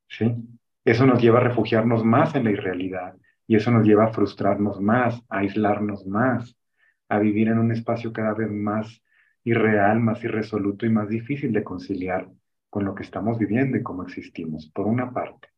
¿Sí? 0.07 0.33
Eso 0.85 1.05
nos 1.05 1.21
lleva 1.21 1.39
a 1.39 1.43
refugiarnos 1.43 2.03
más 2.03 2.35
en 2.35 2.43
la 2.43 2.51
irrealidad 2.51 3.15
y 3.47 3.55
eso 3.55 3.71
nos 3.71 3.85
lleva 3.85 4.05
a 4.05 4.13
frustrarnos 4.13 4.81
más, 4.81 5.21
a 5.29 5.39
aislarnos 5.39 6.05
más, 6.05 6.57
a 7.09 7.19
vivir 7.19 7.49
en 7.49 7.59
un 7.59 7.71
espacio 7.71 8.13
cada 8.13 8.33
vez 8.33 8.49
más 8.49 9.01
irreal, 9.43 9.99
más 9.99 10.23
irresoluto 10.23 10.85
y 10.85 10.89
más 10.89 11.09
difícil 11.09 11.51
de 11.51 11.63
conciliar 11.63 12.29
con 12.69 12.85
lo 12.85 12.95
que 12.95 13.03
estamos 13.03 13.37
viviendo 13.37 13.77
y 13.77 13.83
cómo 13.83 14.03
existimos, 14.03 14.67
por 14.67 14.87
una 14.87 15.11
parte. 15.11 15.49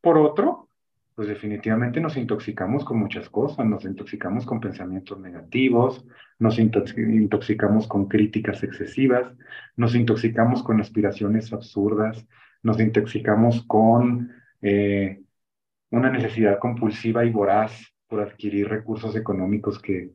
Por 0.00 0.18
otro, 0.18 0.68
pues 1.14 1.28
definitivamente 1.28 2.00
nos 2.00 2.16
intoxicamos 2.16 2.84
con 2.84 2.98
muchas 2.98 3.28
cosas, 3.28 3.66
nos 3.66 3.84
intoxicamos 3.84 4.46
con 4.46 4.60
pensamientos 4.60 5.18
negativos, 5.18 6.06
nos 6.38 6.58
intoxicamos 6.58 7.88
con 7.88 8.06
críticas 8.06 8.62
excesivas, 8.62 9.32
nos 9.76 9.96
intoxicamos 9.96 10.62
con 10.62 10.80
aspiraciones 10.80 11.52
absurdas, 11.52 12.24
nos 12.62 12.78
intoxicamos 12.78 13.64
con 13.66 14.30
eh, 14.62 15.22
una 15.90 16.10
necesidad 16.10 16.58
compulsiva 16.58 17.24
y 17.24 17.30
voraz 17.30 17.92
por 18.06 18.20
adquirir 18.20 18.68
recursos 18.68 19.14
económicos 19.16 19.80
que 19.80 20.10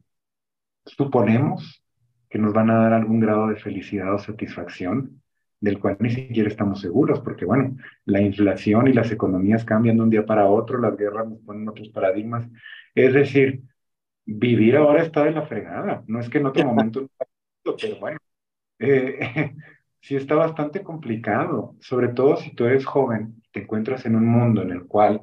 suponemos 0.85 1.83
que 2.29 2.39
nos 2.39 2.51
van 2.51 2.71
a 2.71 2.79
dar 2.79 2.93
algún 2.93 3.19
grado 3.19 3.47
de 3.47 3.57
felicidad 3.57 4.13
o 4.13 4.17
satisfacción, 4.17 5.21
del 5.59 5.79
cual 5.79 5.97
ni 5.99 6.09
siquiera 6.09 6.49
estamos 6.49 6.81
seguros, 6.81 7.19
porque 7.21 7.45
bueno, 7.45 7.77
la 8.05 8.21
inflación 8.21 8.87
y 8.87 8.93
las 8.93 9.11
economías 9.11 9.63
cambian 9.63 9.97
de 9.97 10.03
un 10.03 10.09
día 10.09 10.25
para 10.25 10.47
otro, 10.47 10.79
las 10.79 10.97
guerras 10.97 11.29
nos 11.29 11.39
ponen 11.41 11.69
otros 11.69 11.89
paradigmas. 11.89 12.49
Es 12.95 13.13
decir, 13.13 13.61
vivir 14.25 14.75
ahora 14.75 15.03
está 15.03 15.23
de 15.25 15.31
la 15.31 15.43
fregada. 15.43 16.03
No 16.07 16.19
es 16.19 16.27
que 16.27 16.39
en 16.39 16.47
otro 16.47 16.65
momento, 16.65 17.07
pero 17.63 17.99
bueno, 17.99 18.17
eh, 18.79 19.53
sí 20.01 20.15
está 20.15 20.33
bastante 20.35 20.81
complicado, 20.81 21.75
sobre 21.81 22.09
todo 22.09 22.35
si 22.37 22.55
tú 22.55 22.65
eres 22.65 22.85
joven, 22.85 23.43
te 23.51 23.61
encuentras 23.61 24.07
en 24.07 24.15
un 24.15 24.25
mundo 24.25 24.63
en 24.63 24.71
el 24.71 24.85
cual 24.85 25.21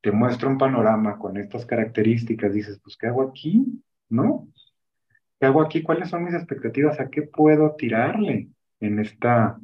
te 0.00 0.12
muestra 0.12 0.48
un 0.48 0.58
panorama 0.58 1.18
con 1.18 1.36
estas 1.36 1.66
características, 1.66 2.52
dices, 2.52 2.80
pues, 2.82 2.96
¿qué 2.96 3.06
hago 3.06 3.22
aquí? 3.22 3.82
¿No? 4.08 4.48
¿Qué 5.38 5.46
hago 5.46 5.62
aquí? 5.62 5.82
¿Cuáles 5.82 6.08
son 6.08 6.24
mis 6.24 6.34
expectativas? 6.34 7.00
¿A 7.00 7.10
qué 7.10 7.22
puedo 7.22 7.74
tirarle 7.76 8.48
en 8.80 8.98
esta 8.98 9.58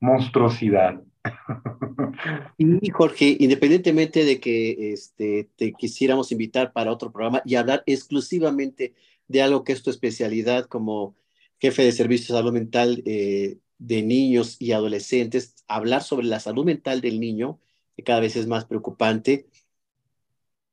monstruosidad? 0.00 1.00
Y 2.58 2.90
Jorge, 2.90 3.36
independientemente 3.38 4.24
de 4.24 4.40
que 4.40 4.92
este, 4.92 5.48
te 5.56 5.72
quisiéramos 5.72 6.30
invitar 6.32 6.72
para 6.72 6.92
otro 6.92 7.12
programa 7.12 7.42
y 7.44 7.54
hablar 7.54 7.82
exclusivamente 7.86 8.94
de 9.28 9.42
algo 9.42 9.64
que 9.64 9.72
es 9.72 9.82
tu 9.82 9.90
especialidad 9.90 10.66
como 10.66 11.16
jefe 11.58 11.82
de 11.82 11.92
servicios 11.92 12.28
de 12.28 12.34
salud 12.34 12.52
mental 12.52 13.02
eh, 13.06 13.58
de 13.78 14.02
niños 14.02 14.56
y 14.60 14.72
adolescentes, 14.72 15.54
hablar 15.66 16.02
sobre 16.02 16.26
la 16.26 16.40
salud 16.40 16.64
mental 16.64 17.00
del 17.00 17.18
niño, 17.18 17.58
que 17.96 18.04
cada 18.04 18.20
vez 18.20 18.36
es 18.36 18.46
más 18.46 18.64
preocupante, 18.64 19.46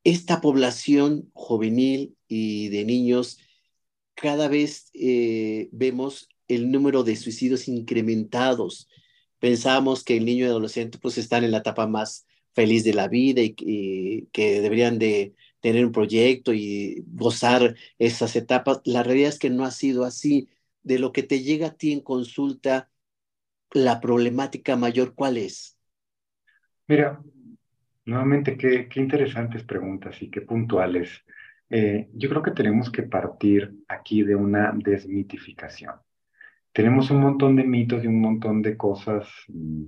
esta 0.04 0.42
población 0.42 1.30
juvenil 1.34 2.16
y 2.28 2.70
de 2.70 2.86
niños 2.86 3.40
cada 4.16 4.48
vez 4.48 4.90
eh, 4.94 5.70
vemos 5.72 6.30
el 6.48 6.72
número 6.72 7.04
de 7.04 7.16
suicidios 7.16 7.68
incrementados. 7.68 8.90
Pensamos 9.40 10.04
que 10.04 10.18
el 10.18 10.26
niño 10.26 10.46
y 10.46 10.50
adolescente 10.50 10.98
pues 11.00 11.18
están 11.18 11.44
en 11.44 11.52
la 11.52 11.60
etapa 11.60 11.88
más 11.88 12.26
feliz 12.54 12.84
de 12.84 12.94
la 12.94 13.08
vida 13.08 13.42
y, 13.42 14.28
que 14.32 14.62
deberían 14.62 15.00
de 15.00 15.36
tener 15.62 15.86
un 15.86 15.92
proyecto 15.92 16.54
y 16.54 17.04
gozar 17.08 17.76
esas 17.98 18.36
etapas. 18.36 18.82
La 18.86 19.04
realidad 19.04 19.30
es 19.30 19.40
que 19.40 19.50
no 19.50 19.64
ha 19.66 19.72
sido 19.72 20.04
así. 20.04 20.50
De 20.84 21.00
lo 21.00 21.12
que 21.12 21.24
te 21.24 21.44
llega 21.44 21.68
a 21.68 21.76
ti 21.76 21.92
en 21.92 22.02
consulta, 22.02 22.90
la 23.72 24.00
problemática 24.02 24.76
mayor, 24.76 25.14
¿cuál 25.14 25.38
es? 25.38 25.79
Mira, 26.90 27.22
nuevamente, 28.06 28.58
qué, 28.58 28.90
qué 28.90 29.00
interesantes 29.00 29.64
preguntas 29.64 30.20
y 30.24 30.32
qué 30.32 30.42
puntuales. 30.42 31.24
Eh, 31.70 32.10
yo 32.14 32.30
creo 32.30 32.42
que 32.42 32.50
tenemos 32.50 32.92
que 32.92 33.04
partir 33.04 33.72
aquí 33.88 34.24
de 34.24 34.36
una 34.36 34.72
desmitificación. 34.76 35.94
Tenemos 36.74 37.12
un 37.12 37.22
montón 37.22 37.56
de 37.56 37.64
mitos 37.64 38.04
y 38.04 38.08
un 38.08 38.20
montón 38.20 38.64
de 38.64 38.76
cosas 38.76 39.28
mm, 39.50 39.84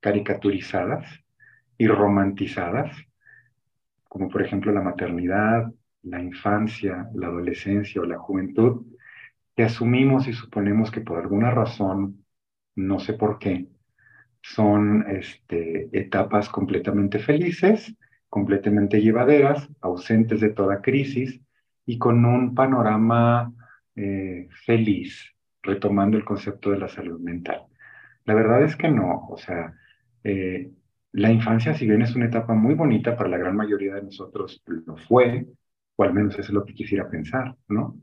caricaturizadas 0.00 1.04
y 1.76 1.86
romantizadas, 1.88 2.96
como 4.08 4.30
por 4.30 4.40
ejemplo 4.40 4.72
la 4.72 4.80
maternidad, 4.80 5.70
la 6.04 6.22
infancia, 6.22 7.06
la 7.14 7.26
adolescencia 7.26 8.00
o 8.00 8.06
la 8.06 8.18
juventud, 8.18 8.86
que 9.54 9.64
asumimos 9.64 10.26
y 10.26 10.32
suponemos 10.32 10.90
que 10.90 11.02
por 11.02 11.18
alguna 11.18 11.50
razón, 11.50 12.24
no 12.76 12.98
sé 12.98 13.12
por 13.12 13.38
qué, 13.38 13.68
son 14.42 15.04
este, 15.08 15.88
etapas 15.92 16.48
completamente 16.48 17.18
felices 17.18 17.94
completamente 18.30 19.02
llevaderas, 19.02 19.68
ausentes 19.82 20.40
de 20.40 20.50
toda 20.50 20.80
crisis 20.80 21.40
y 21.84 21.98
con 21.98 22.24
un 22.24 22.54
panorama 22.54 23.52
eh, 23.96 24.48
feliz, 24.64 25.34
retomando 25.62 26.16
el 26.16 26.24
concepto 26.24 26.70
de 26.70 26.78
la 26.78 26.88
salud 26.88 27.20
mental. 27.20 27.66
La 28.24 28.34
verdad 28.34 28.62
es 28.62 28.76
que 28.76 28.88
no, 28.88 29.26
o 29.28 29.36
sea, 29.36 29.74
eh, 30.22 30.70
la 31.12 31.32
infancia, 31.32 31.74
si 31.74 31.86
bien 31.86 32.02
es 32.02 32.14
una 32.14 32.26
etapa 32.26 32.54
muy 32.54 32.74
bonita 32.74 33.16
para 33.16 33.28
la 33.28 33.38
gran 33.38 33.56
mayoría 33.56 33.94
de 33.96 34.04
nosotros, 34.04 34.62
lo 34.64 34.96
fue, 34.96 35.46
o 35.96 36.04
al 36.04 36.14
menos 36.14 36.34
eso 36.34 36.42
es 36.42 36.50
lo 36.50 36.64
que 36.64 36.74
quisiera 36.74 37.10
pensar, 37.10 37.56
¿no? 37.68 37.98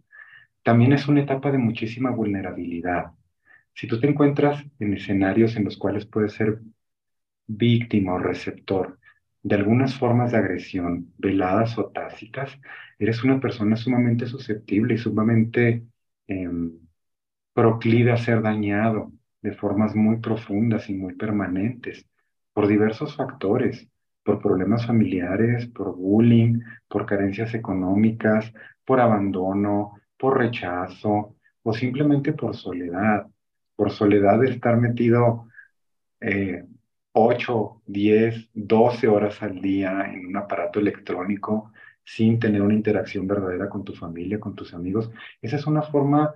También 0.61 0.91
es 0.91 1.07
una 1.07 1.21
etapa 1.21 1.51
de 1.51 1.57
muchísima 1.57 2.11
vulnerabilidad. 2.11 3.05
Si 3.77 3.85
tú 3.87 3.99
te 3.99 4.07
encuentras 4.07 4.65
en 4.79 4.93
escenarios 4.95 5.55
en 5.55 5.65
los 5.65 5.77
cuales 5.77 6.07
puedes 6.07 6.33
ser 6.33 6.61
víctima 7.45 8.15
o 8.15 8.17
receptor 8.17 8.97
de 9.43 9.55
algunas 9.55 9.95
formas 9.95 10.31
de 10.31 10.39
agresión, 10.39 11.13
veladas 11.19 11.77
o 11.77 11.91
tácitas, 11.91 12.59
eres 12.97 13.23
una 13.23 13.39
persona 13.39 13.75
sumamente 13.75 14.25
susceptible 14.25 14.95
y 14.95 14.97
sumamente 14.97 15.83
eh, 16.27 16.49
proclive 17.53 18.11
a 18.11 18.17
ser 18.17 18.41
dañado 18.41 19.11
de 19.43 19.53
formas 19.53 19.95
muy 19.95 20.17
profundas 20.17 20.89
y 20.89 20.95
muy 20.95 21.13
permanentes 21.13 22.07
por 22.53 22.67
diversos 22.67 23.15
factores, 23.15 23.87
por 24.23 24.41
problemas 24.41 24.87
familiares, 24.87 25.67
por 25.67 25.95
bullying, 25.95 26.61
por 26.87 27.05
carencias 27.05 27.53
económicas, 27.53 28.51
por 28.83 28.99
abandono, 28.99 29.93
por 30.17 30.39
rechazo 30.39 31.35
o 31.61 31.73
simplemente 31.73 32.33
por 32.33 32.55
soledad, 32.55 33.27
por 33.77 33.91
soledad 33.91 34.39
de 34.39 34.49
estar 34.49 34.75
metido 34.75 35.47
eh, 36.19 36.65
8, 37.13 37.81
10, 37.85 38.49
12 38.53 39.07
horas 39.07 39.41
al 39.41 39.61
día 39.61 40.11
en 40.11 40.25
un 40.25 40.35
aparato 40.35 40.79
electrónico 40.79 41.71
sin 42.03 42.39
tener 42.39 42.61
una 42.61 42.73
interacción 42.73 43.27
verdadera 43.27 43.69
con 43.69 43.83
tu 43.83 43.93
familia, 43.93 44.39
con 44.39 44.55
tus 44.55 44.73
amigos. 44.73 45.09
Esa 45.41 45.55
es 45.55 45.67
una 45.67 45.83
forma 45.83 46.33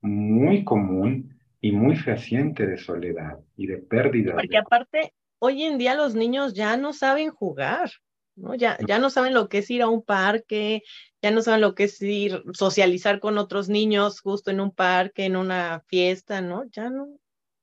muy 0.00 0.64
común 0.64 1.38
y 1.60 1.72
muy 1.72 1.96
fehaciente 1.96 2.66
de 2.66 2.76
soledad 2.76 3.38
y 3.56 3.66
de 3.66 3.78
pérdida. 3.78 4.34
Porque 4.34 4.58
aparte, 4.58 5.14
hoy 5.38 5.62
en 5.62 5.78
día 5.78 5.94
los 5.94 6.14
niños 6.14 6.52
ya 6.52 6.76
no 6.76 6.92
saben 6.92 7.30
jugar, 7.30 7.90
¿no? 8.36 8.54
Ya, 8.54 8.78
ya 8.86 8.98
no 8.98 9.10
saben 9.10 9.34
lo 9.34 9.48
que 9.48 9.58
es 9.58 9.70
ir 9.70 9.82
a 9.82 9.88
un 9.88 10.02
parque, 10.02 10.82
ya 11.22 11.30
no 11.30 11.42
saben 11.42 11.60
lo 11.60 11.74
que 11.74 11.84
es 11.84 12.00
ir 12.02 12.42
socializar 12.52 13.20
con 13.20 13.38
otros 13.38 13.68
niños 13.68 14.20
justo 14.20 14.50
en 14.50 14.60
un 14.60 14.70
parque, 14.70 15.24
en 15.24 15.36
una 15.36 15.82
fiesta, 15.86 16.40
¿no? 16.40 16.64
Ya 16.70 16.90
no. 16.90 17.08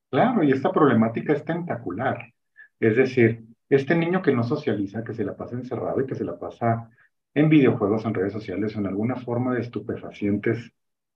Claro, 0.09 0.43
y 0.43 0.51
esta 0.51 0.71
problemática 0.71 1.33
es 1.33 1.45
tentacular. 1.45 2.33
Es 2.79 2.97
decir, 2.97 3.43
este 3.69 3.95
niño 3.95 4.21
que 4.21 4.33
no 4.33 4.43
socializa, 4.43 5.03
que 5.03 5.13
se 5.13 5.23
la 5.23 5.37
pasa 5.37 5.55
encerrado 5.55 6.01
y 6.01 6.05
que 6.05 6.15
se 6.15 6.25
la 6.25 6.37
pasa 6.37 6.89
en 7.33 7.47
videojuegos, 7.47 8.03
en 8.05 8.13
redes 8.13 8.33
sociales 8.33 8.75
o 8.75 8.79
en 8.79 8.87
alguna 8.87 9.15
forma 9.15 9.53
de 9.53 9.61
estupefacientes 9.61 10.71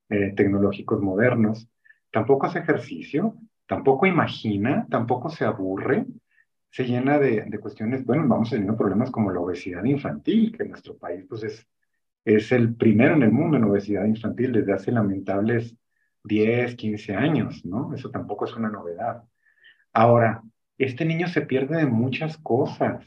eh, 0.09 0.33
tecnológicos 0.35 1.01
modernos, 1.01 1.67
tampoco 2.11 2.45
hace 2.45 2.59
ejercicio, 2.59 3.35
tampoco 3.65 4.05
imagina, 4.05 4.87
tampoco 4.89 5.29
se 5.29 5.43
aburre, 5.43 6.05
se 6.75 6.83
llena 6.83 7.17
de, 7.17 7.57
cuestiones, 7.61 8.05
bueno, 8.05 8.27
vamos 8.27 8.49
teniendo 8.49 8.75
problemas 8.75 9.09
como 9.09 9.31
la 9.31 9.39
obesidad 9.39 9.85
infantil, 9.85 10.51
que 10.51 10.65
nuestro 10.65 10.97
país 10.97 11.23
pues 11.29 11.43
es, 11.43 11.65
es 12.25 12.51
el 12.51 12.75
primero 12.75 13.15
en 13.15 13.23
el 13.23 13.31
mundo 13.31 13.55
en 13.55 13.63
obesidad 13.63 14.03
infantil 14.03 14.51
desde 14.51 14.73
hace 14.73 14.91
lamentables 14.91 15.73
10, 16.25 16.75
15 16.75 17.15
años, 17.15 17.63
¿no? 17.63 17.93
Eso 17.93 18.09
tampoco 18.11 18.43
es 18.43 18.53
una 18.57 18.67
novedad. 18.69 19.23
Ahora, 19.93 20.41
este 20.77 21.05
niño 21.05 21.29
se 21.29 21.43
pierde 21.43 21.77
de 21.77 21.85
muchas 21.85 22.37
cosas, 22.39 23.05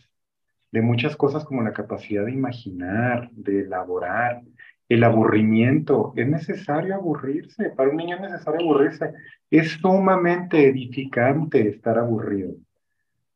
de 0.73 0.81
muchas 0.81 1.15
cosas 1.15 1.45
como 1.45 1.61
la 1.61 1.75
capacidad 1.75 2.25
de 2.25 2.33
imaginar, 2.33 3.29
de 3.33 3.61
elaborar, 3.65 4.41
el 4.89 5.05
aburrimiento. 5.05 6.15
Es 6.17 6.27
necesario 6.27 6.95
aburrirse, 6.95 7.69
para 7.69 7.91
un 7.91 7.99
niño 7.99 8.17
es 8.17 8.23
necesario 8.23 8.61
aburrirse. 8.61 9.13
Es 9.51 9.73
sumamente 9.73 10.69
edificante 10.69 11.69
estar 11.69 11.99
aburrido. 11.99 12.55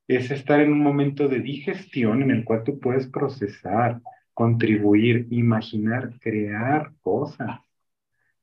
Es 0.09 0.31
estar 0.31 0.61
en 0.61 0.73
un 0.73 0.81
momento 0.81 1.29
de 1.29 1.41
digestión 1.41 2.23
en 2.23 2.31
el 2.31 2.45
cual 2.45 2.65
tú 2.65 2.79
puedes 2.79 3.07
procesar, 3.07 4.01
contribuir, 4.35 5.27
imaginar, 5.31 6.19
crear 6.21 6.93
cosas. 7.03 7.61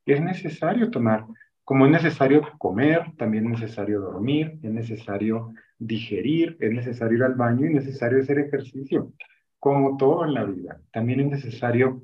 Es 0.06 0.22
necesario 0.22 0.90
tomar, 0.90 1.26
como 1.64 1.86
es 1.86 1.92
necesario 1.92 2.42
comer, 2.58 3.12
también 3.18 3.46
es 3.46 3.62
necesario 3.62 4.02
dormir, 4.02 4.60
es 4.64 4.72
necesario 4.72 5.54
digerir, 5.78 6.58
es 6.60 6.72
necesario 6.72 7.18
ir 7.18 7.24
al 7.24 7.36
baño 7.36 7.66
y 7.66 7.70
es 7.70 7.86
necesario 7.86 8.20
hacer 8.20 8.40
ejercicio, 8.40 9.14
como 9.60 9.98
todo 9.98 10.26
en 10.26 10.34
la 10.34 10.46
vida. 10.46 10.82
También 10.92 11.20
es 11.20 11.28
necesario 11.28 12.02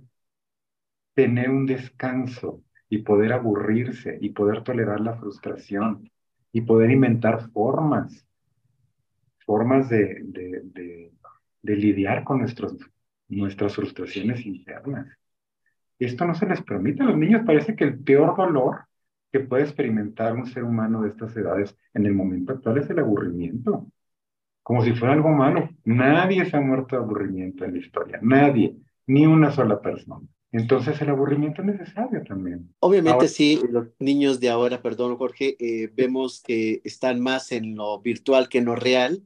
tener 1.16 1.50
un 1.50 1.66
descanso 1.66 2.62
y 2.90 3.00
poder 3.00 3.34
aburrirse 3.34 4.18
y 4.22 4.30
poder 4.30 4.64
tolerar 4.64 5.00
la 5.00 5.16
frustración 5.16 6.12
y 6.52 6.62
poder 6.62 6.92
inventar 6.92 7.50
formas, 7.50 8.26
formas 9.46 9.90
de, 9.90 10.22
de, 10.24 11.12
de, 11.62 11.76
lidiar 11.76 12.24
con 12.24 12.40
nuestros, 12.40 12.76
nuestras 13.28 13.76
frustraciones 13.76 14.46
internas. 14.46 15.08
Esto 16.00 16.26
no 16.26 16.36
se 16.36 16.46
les 16.46 16.62
permite 16.62 17.04
a 17.04 17.06
los 17.06 17.18
niños. 17.18 17.44
Parece 17.46 17.76
que 17.76 17.84
el 17.86 18.00
peor 18.00 18.36
dolor 18.36 18.86
que 19.32 19.40
puede 19.40 19.64
experimentar 19.64 20.34
un 20.34 20.46
ser 20.46 20.64
humano 20.64 21.02
de 21.02 21.10
estas 21.10 21.36
edades 21.36 21.76
en 21.94 22.06
el 22.06 22.14
momento 22.14 22.54
actual 22.54 22.78
es 22.78 22.90
el 22.90 23.00
aburrimiento. 23.00 23.88
Como 24.64 24.84
si 24.84 24.94
fuera 24.94 25.14
algo 25.14 25.30
malo. 25.30 25.70
Nadie 25.84 26.46
se 26.46 26.58
ha 26.58 26.62
muerto 26.62 26.96
de 26.96 27.04
aburrimiento 27.04 27.66
en 27.66 27.74
la 27.74 27.80
historia. 27.80 28.20
Nadie. 28.22 28.76
Ni 29.08 29.26
una 29.26 29.52
sola 29.52 29.80
persona. 29.80 30.26
Entonces 30.52 31.02
el 31.02 31.10
aburrimiento 31.10 31.62
es 31.62 31.68
necesario 31.68 32.24
también. 32.24 32.74
Obviamente 32.80 33.28
sí, 33.28 33.60
los 33.70 33.88
niños 34.00 34.40
de 34.40 34.50
ahora, 34.50 34.82
perdón 34.82 35.18
Jorge, 35.18 35.58
eh, 35.60 35.92
vemos 35.94 36.42
que 36.42 36.80
están 36.86 37.20
más 37.20 37.52
en 37.52 37.76
lo 37.76 38.00
virtual 38.00 38.48
que 38.48 38.60
en 38.60 38.66
lo 38.66 38.76
real. 38.78 39.22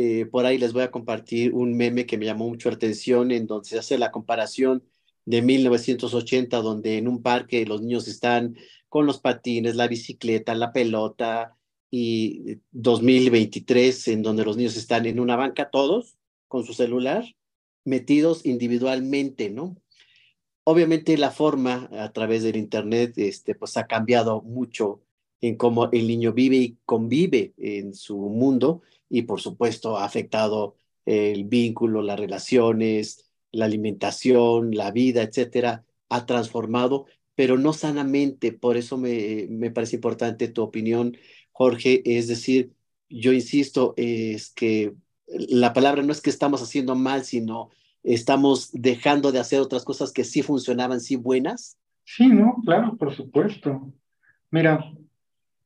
Eh, 0.00 0.26
por 0.26 0.46
ahí 0.46 0.58
les 0.58 0.72
voy 0.72 0.84
a 0.84 0.92
compartir 0.92 1.52
un 1.52 1.76
meme 1.76 2.06
que 2.06 2.18
me 2.18 2.24
llamó 2.24 2.48
mucho 2.48 2.70
la 2.70 2.76
atención 2.76 3.32
en 3.32 3.48
donde 3.48 3.68
se 3.68 3.80
hace 3.80 3.98
la 3.98 4.12
comparación 4.12 4.84
de 5.24 5.42
1980, 5.42 6.58
donde 6.58 6.98
en 6.98 7.08
un 7.08 7.20
parque 7.20 7.66
los 7.66 7.82
niños 7.82 8.06
están 8.06 8.56
con 8.88 9.06
los 9.06 9.18
patines, 9.18 9.74
la 9.74 9.88
bicicleta, 9.88 10.54
la 10.54 10.72
pelota, 10.72 11.56
y 11.90 12.60
2023, 12.70 14.06
en 14.06 14.22
donde 14.22 14.44
los 14.44 14.56
niños 14.56 14.76
están 14.76 15.04
en 15.04 15.18
una 15.18 15.34
banca 15.34 15.68
todos 15.68 16.16
con 16.46 16.64
su 16.64 16.74
celular, 16.74 17.24
metidos 17.84 18.46
individualmente, 18.46 19.50
¿no? 19.50 19.82
Obviamente 20.62 21.18
la 21.18 21.32
forma 21.32 21.88
a 21.90 22.12
través 22.12 22.44
del 22.44 22.54
Internet, 22.54 23.14
este, 23.16 23.56
pues 23.56 23.76
ha 23.76 23.88
cambiado 23.88 24.42
mucho 24.42 25.00
en 25.40 25.56
cómo 25.56 25.90
el 25.90 26.06
niño 26.06 26.32
vive 26.32 26.56
y 26.56 26.76
convive 26.84 27.52
en 27.56 27.94
su 27.94 28.16
mundo 28.16 28.82
y 29.08 29.22
por 29.22 29.40
supuesto 29.40 29.96
ha 29.96 30.04
afectado 30.04 30.76
el 31.06 31.44
vínculo, 31.44 32.02
las 32.02 32.18
relaciones, 32.18 33.30
la 33.50 33.64
alimentación, 33.64 34.74
la 34.74 34.90
vida, 34.90 35.22
etcétera, 35.22 35.84
ha 36.08 36.26
transformado 36.26 37.06
pero 37.34 37.56
no 37.56 37.72
sanamente. 37.72 38.50
Por 38.52 38.76
eso 38.76 38.98
me, 38.98 39.46
me 39.48 39.70
parece 39.70 39.94
importante 39.94 40.48
tu 40.48 40.60
opinión, 40.60 41.16
Jorge. 41.52 42.02
Es 42.04 42.26
decir, 42.26 42.72
yo 43.08 43.32
insisto, 43.32 43.94
es 43.96 44.50
que 44.50 44.94
la 45.28 45.72
palabra 45.72 46.02
no 46.02 46.10
es 46.10 46.20
que 46.20 46.30
estamos 46.30 46.62
haciendo 46.62 46.96
mal, 46.96 47.24
sino 47.24 47.70
estamos 48.02 48.70
dejando 48.72 49.30
de 49.30 49.38
hacer 49.38 49.60
otras 49.60 49.84
cosas 49.84 50.10
que 50.10 50.24
sí 50.24 50.42
funcionaban, 50.42 51.00
sí 51.00 51.14
buenas, 51.14 51.78
Sí, 52.10 52.26
¿no? 52.26 52.56
Claro, 52.64 52.96
por 52.96 53.14
supuesto. 53.14 53.92
Mira, 54.50 54.82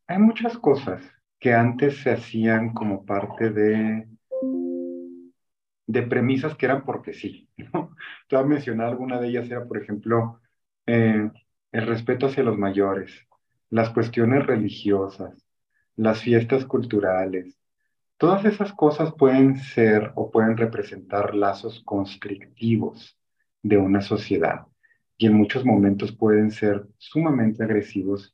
hay 0.08 0.18
muchas 0.18 0.58
cosas 0.58 1.00
que 1.42 1.52
antes 1.52 2.00
se 2.00 2.12
hacían 2.12 2.72
como 2.72 3.04
parte 3.04 3.50
de, 3.50 4.06
de 5.88 6.02
premisas 6.04 6.54
que 6.54 6.66
eran 6.66 6.84
porque 6.84 7.12
sí. 7.12 7.48
¿no? 7.74 7.96
Te 8.28 8.36
voy 8.36 8.44
a 8.44 8.48
mencionar 8.48 8.86
alguna 8.86 9.20
de 9.20 9.28
ellas, 9.28 9.50
era 9.50 9.66
por 9.66 9.82
ejemplo 9.82 10.40
eh, 10.86 11.28
el 11.72 11.86
respeto 11.86 12.26
hacia 12.26 12.44
los 12.44 12.56
mayores, 12.56 13.26
las 13.70 13.90
cuestiones 13.90 14.46
religiosas, 14.46 15.44
las 15.96 16.20
fiestas 16.20 16.64
culturales. 16.64 17.58
Todas 18.18 18.44
esas 18.44 18.72
cosas 18.72 19.12
pueden 19.12 19.56
ser 19.56 20.12
o 20.14 20.30
pueden 20.30 20.56
representar 20.56 21.34
lazos 21.34 21.82
constrictivos 21.84 23.18
de 23.62 23.78
una 23.78 24.00
sociedad 24.00 24.68
y 25.18 25.26
en 25.26 25.34
muchos 25.34 25.64
momentos 25.64 26.12
pueden 26.12 26.52
ser 26.52 26.86
sumamente 26.98 27.64
agresivos 27.64 28.32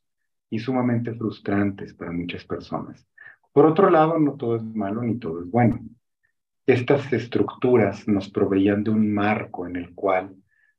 y 0.49 0.59
sumamente 0.59 1.13
frustrantes 1.13 1.93
para 1.93 2.11
muchas 2.11 2.43
personas. 2.45 3.07
Por 3.53 3.65
otro 3.65 3.89
lado, 3.89 4.19
no 4.19 4.33
todo 4.33 4.55
es 4.55 4.63
malo 4.63 5.01
ni 5.01 5.17
todo 5.17 5.41
es 5.41 5.49
bueno. 5.49 5.79
Estas 6.65 7.11
estructuras 7.11 8.07
nos 8.07 8.29
proveían 8.29 8.83
de 8.83 8.91
un 8.91 9.11
marco 9.13 9.67
en 9.67 9.75
el 9.75 9.93
cual 9.95 10.35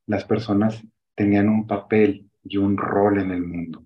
las 0.07 0.25
personas 0.25 0.83
tenían 1.15 1.49
un 1.49 1.67
papel 1.67 2.31
y 2.45 2.57
un 2.57 2.77
rol 2.77 3.19
en 3.21 3.33
el 3.33 3.43
mundo, 3.43 3.85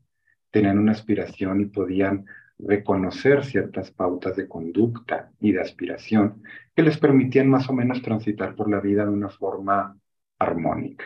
tenían 0.50 0.78
una 0.78 0.92
aspiración 0.92 1.60
y 1.60 1.66
podían 1.66 2.26
reconocer 2.58 3.44
ciertas 3.44 3.90
pautas 3.90 4.36
de 4.36 4.46
conducta 4.46 5.32
y 5.40 5.52
de 5.52 5.60
aspiración 5.60 6.42
que 6.74 6.82
les 6.82 6.98
permitían 6.98 7.48
más 7.48 7.68
o 7.68 7.72
menos 7.72 8.02
transitar 8.02 8.54
por 8.54 8.70
la 8.70 8.80
vida 8.80 9.04
de 9.04 9.10
una 9.10 9.28
forma 9.28 9.96
armónica. 10.38 11.04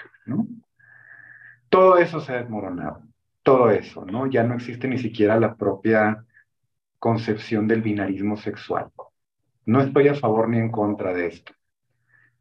Todo 1.68 1.98
eso 1.98 2.20
se 2.20 2.32
ha 2.32 2.42
desmoronado, 2.42 3.02
todo 3.48 3.70
eso, 3.70 4.04
¿no? 4.04 4.26
Ya 4.26 4.44
no 4.44 4.56
existe 4.56 4.86
ni 4.88 4.98
siquiera 4.98 5.40
la 5.40 5.56
propia 5.56 6.22
concepción 6.98 7.66
del 7.66 7.80
binarismo 7.80 8.36
sexual. 8.36 8.90
No 9.64 9.80
estoy 9.80 10.08
a 10.08 10.14
favor 10.14 10.50
ni 10.50 10.58
en 10.58 10.70
contra 10.70 11.14
de 11.14 11.28
esto. 11.28 11.54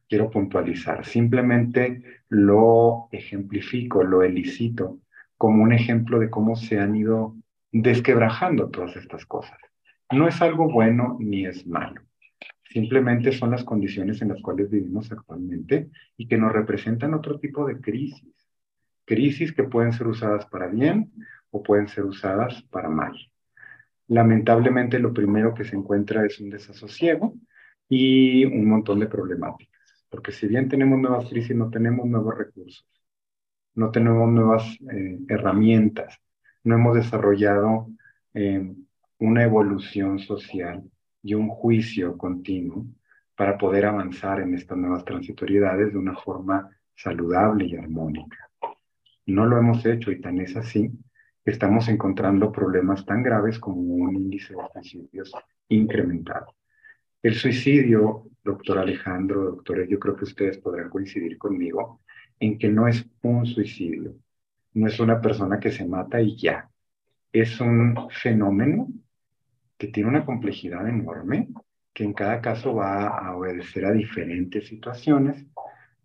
Quiero 0.09 0.29
puntualizar, 0.29 1.05
simplemente 1.05 2.03
lo 2.27 3.07
ejemplifico, 3.13 4.03
lo 4.03 4.21
elicito 4.21 4.99
como 5.37 5.63
un 5.63 5.71
ejemplo 5.71 6.19
de 6.19 6.29
cómo 6.29 6.57
se 6.57 6.77
han 6.77 6.93
ido 6.97 7.37
desquebrajando 7.71 8.69
todas 8.69 8.97
estas 8.97 9.25
cosas. 9.25 9.59
No 10.11 10.27
es 10.27 10.41
algo 10.41 10.69
bueno 10.69 11.15
ni 11.21 11.45
es 11.45 11.65
malo. 11.65 12.01
Simplemente 12.65 13.31
son 13.31 13.51
las 13.51 13.63
condiciones 13.63 14.21
en 14.21 14.27
las 14.27 14.41
cuales 14.41 14.69
vivimos 14.69 15.09
actualmente 15.09 15.89
y 16.17 16.27
que 16.27 16.37
nos 16.37 16.51
representan 16.51 17.13
otro 17.13 17.39
tipo 17.39 17.65
de 17.65 17.79
crisis. 17.79 18.37
Crisis 19.07 19.53
que 19.53 19.63
pueden 19.63 19.93
ser 19.93 20.05
usadas 20.05 20.45
para 20.47 20.67
bien 20.67 21.13
o 21.49 21.63
pueden 21.63 21.87
ser 21.87 22.03
usadas 22.03 22.61
para 22.63 22.89
mal. 22.89 23.15
Lamentablemente 24.09 24.99
lo 24.99 25.13
primero 25.13 25.53
que 25.53 25.63
se 25.63 25.77
encuentra 25.77 26.25
es 26.25 26.39
un 26.41 26.49
desasosiego 26.49 27.33
y 27.87 28.43
un 28.43 28.67
montón 28.67 28.99
de 28.99 29.07
problemáticas. 29.07 30.05
Porque 30.09 30.33
si 30.33 30.47
bien 30.47 30.67
tenemos 30.67 30.99
nuevas 30.99 31.29
crisis, 31.29 31.55
no 31.55 31.69
tenemos 31.69 32.05
nuevos 32.05 32.37
recursos, 32.37 32.85
no 33.75 33.91
tenemos 33.91 34.29
nuevas 34.29 34.77
eh, 34.91 35.19
herramientas, 35.29 36.19
no 36.65 36.75
hemos 36.75 36.95
desarrollado 36.95 37.87
eh, 38.33 38.73
una 39.19 39.43
evolución 39.43 40.19
social 40.19 40.83
y 41.23 41.33
un 41.33 41.47
juicio 41.47 42.17
continuo 42.17 42.85
para 43.37 43.57
poder 43.57 43.85
avanzar 43.85 44.41
en 44.41 44.53
estas 44.53 44.77
nuevas 44.77 45.05
transitoriedades 45.05 45.93
de 45.93 45.97
una 45.97 46.15
forma 46.15 46.69
saludable 46.93 47.67
y 47.67 47.77
armónica. 47.77 48.46
No 49.27 49.45
lo 49.45 49.57
hemos 49.57 49.85
hecho 49.85 50.11
y 50.11 50.19
tan 50.19 50.39
es 50.39 50.55
así 50.57 50.91
estamos 51.51 51.87
encontrando 51.87 52.51
problemas 52.51 53.05
tan 53.05 53.23
graves 53.23 53.57
como 53.57 53.79
un 53.79 54.15
índice 54.15 54.53
de 54.53 54.83
suicidios 54.83 55.31
incrementado. 55.69 56.55
El 57.23 57.35
suicidio, 57.35 58.25
doctor 58.43 58.79
Alejandro, 58.79 59.43
doctores, 59.43 59.89
yo 59.89 59.97
creo 59.97 60.15
que 60.15 60.25
ustedes 60.25 60.57
podrán 60.57 60.89
coincidir 60.89 61.37
conmigo 61.37 62.01
en 62.39 62.57
que 62.57 62.69
no 62.69 62.87
es 62.87 63.05
un 63.21 63.45
suicidio, 63.45 64.15
no 64.73 64.87
es 64.87 64.99
una 64.99 65.21
persona 65.21 65.59
que 65.59 65.71
se 65.71 65.85
mata 65.85 66.21
y 66.21 66.35
ya. 66.35 66.69
Es 67.31 67.59
un 67.59 67.95
fenómeno 68.09 68.89
que 69.77 69.87
tiene 69.87 70.09
una 70.09 70.25
complejidad 70.25 70.87
enorme, 70.87 71.49
que 71.93 72.03
en 72.03 72.13
cada 72.13 72.41
caso 72.41 72.75
va 72.75 73.07
a 73.07 73.35
obedecer 73.35 73.85
a 73.85 73.93
diferentes 73.93 74.67
situaciones, 74.67 75.45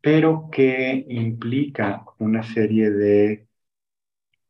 pero 0.03 0.49
que 0.51 1.07
implica 1.09 2.05
una 2.19 2.43
serie 2.43 2.91
de 2.91 3.47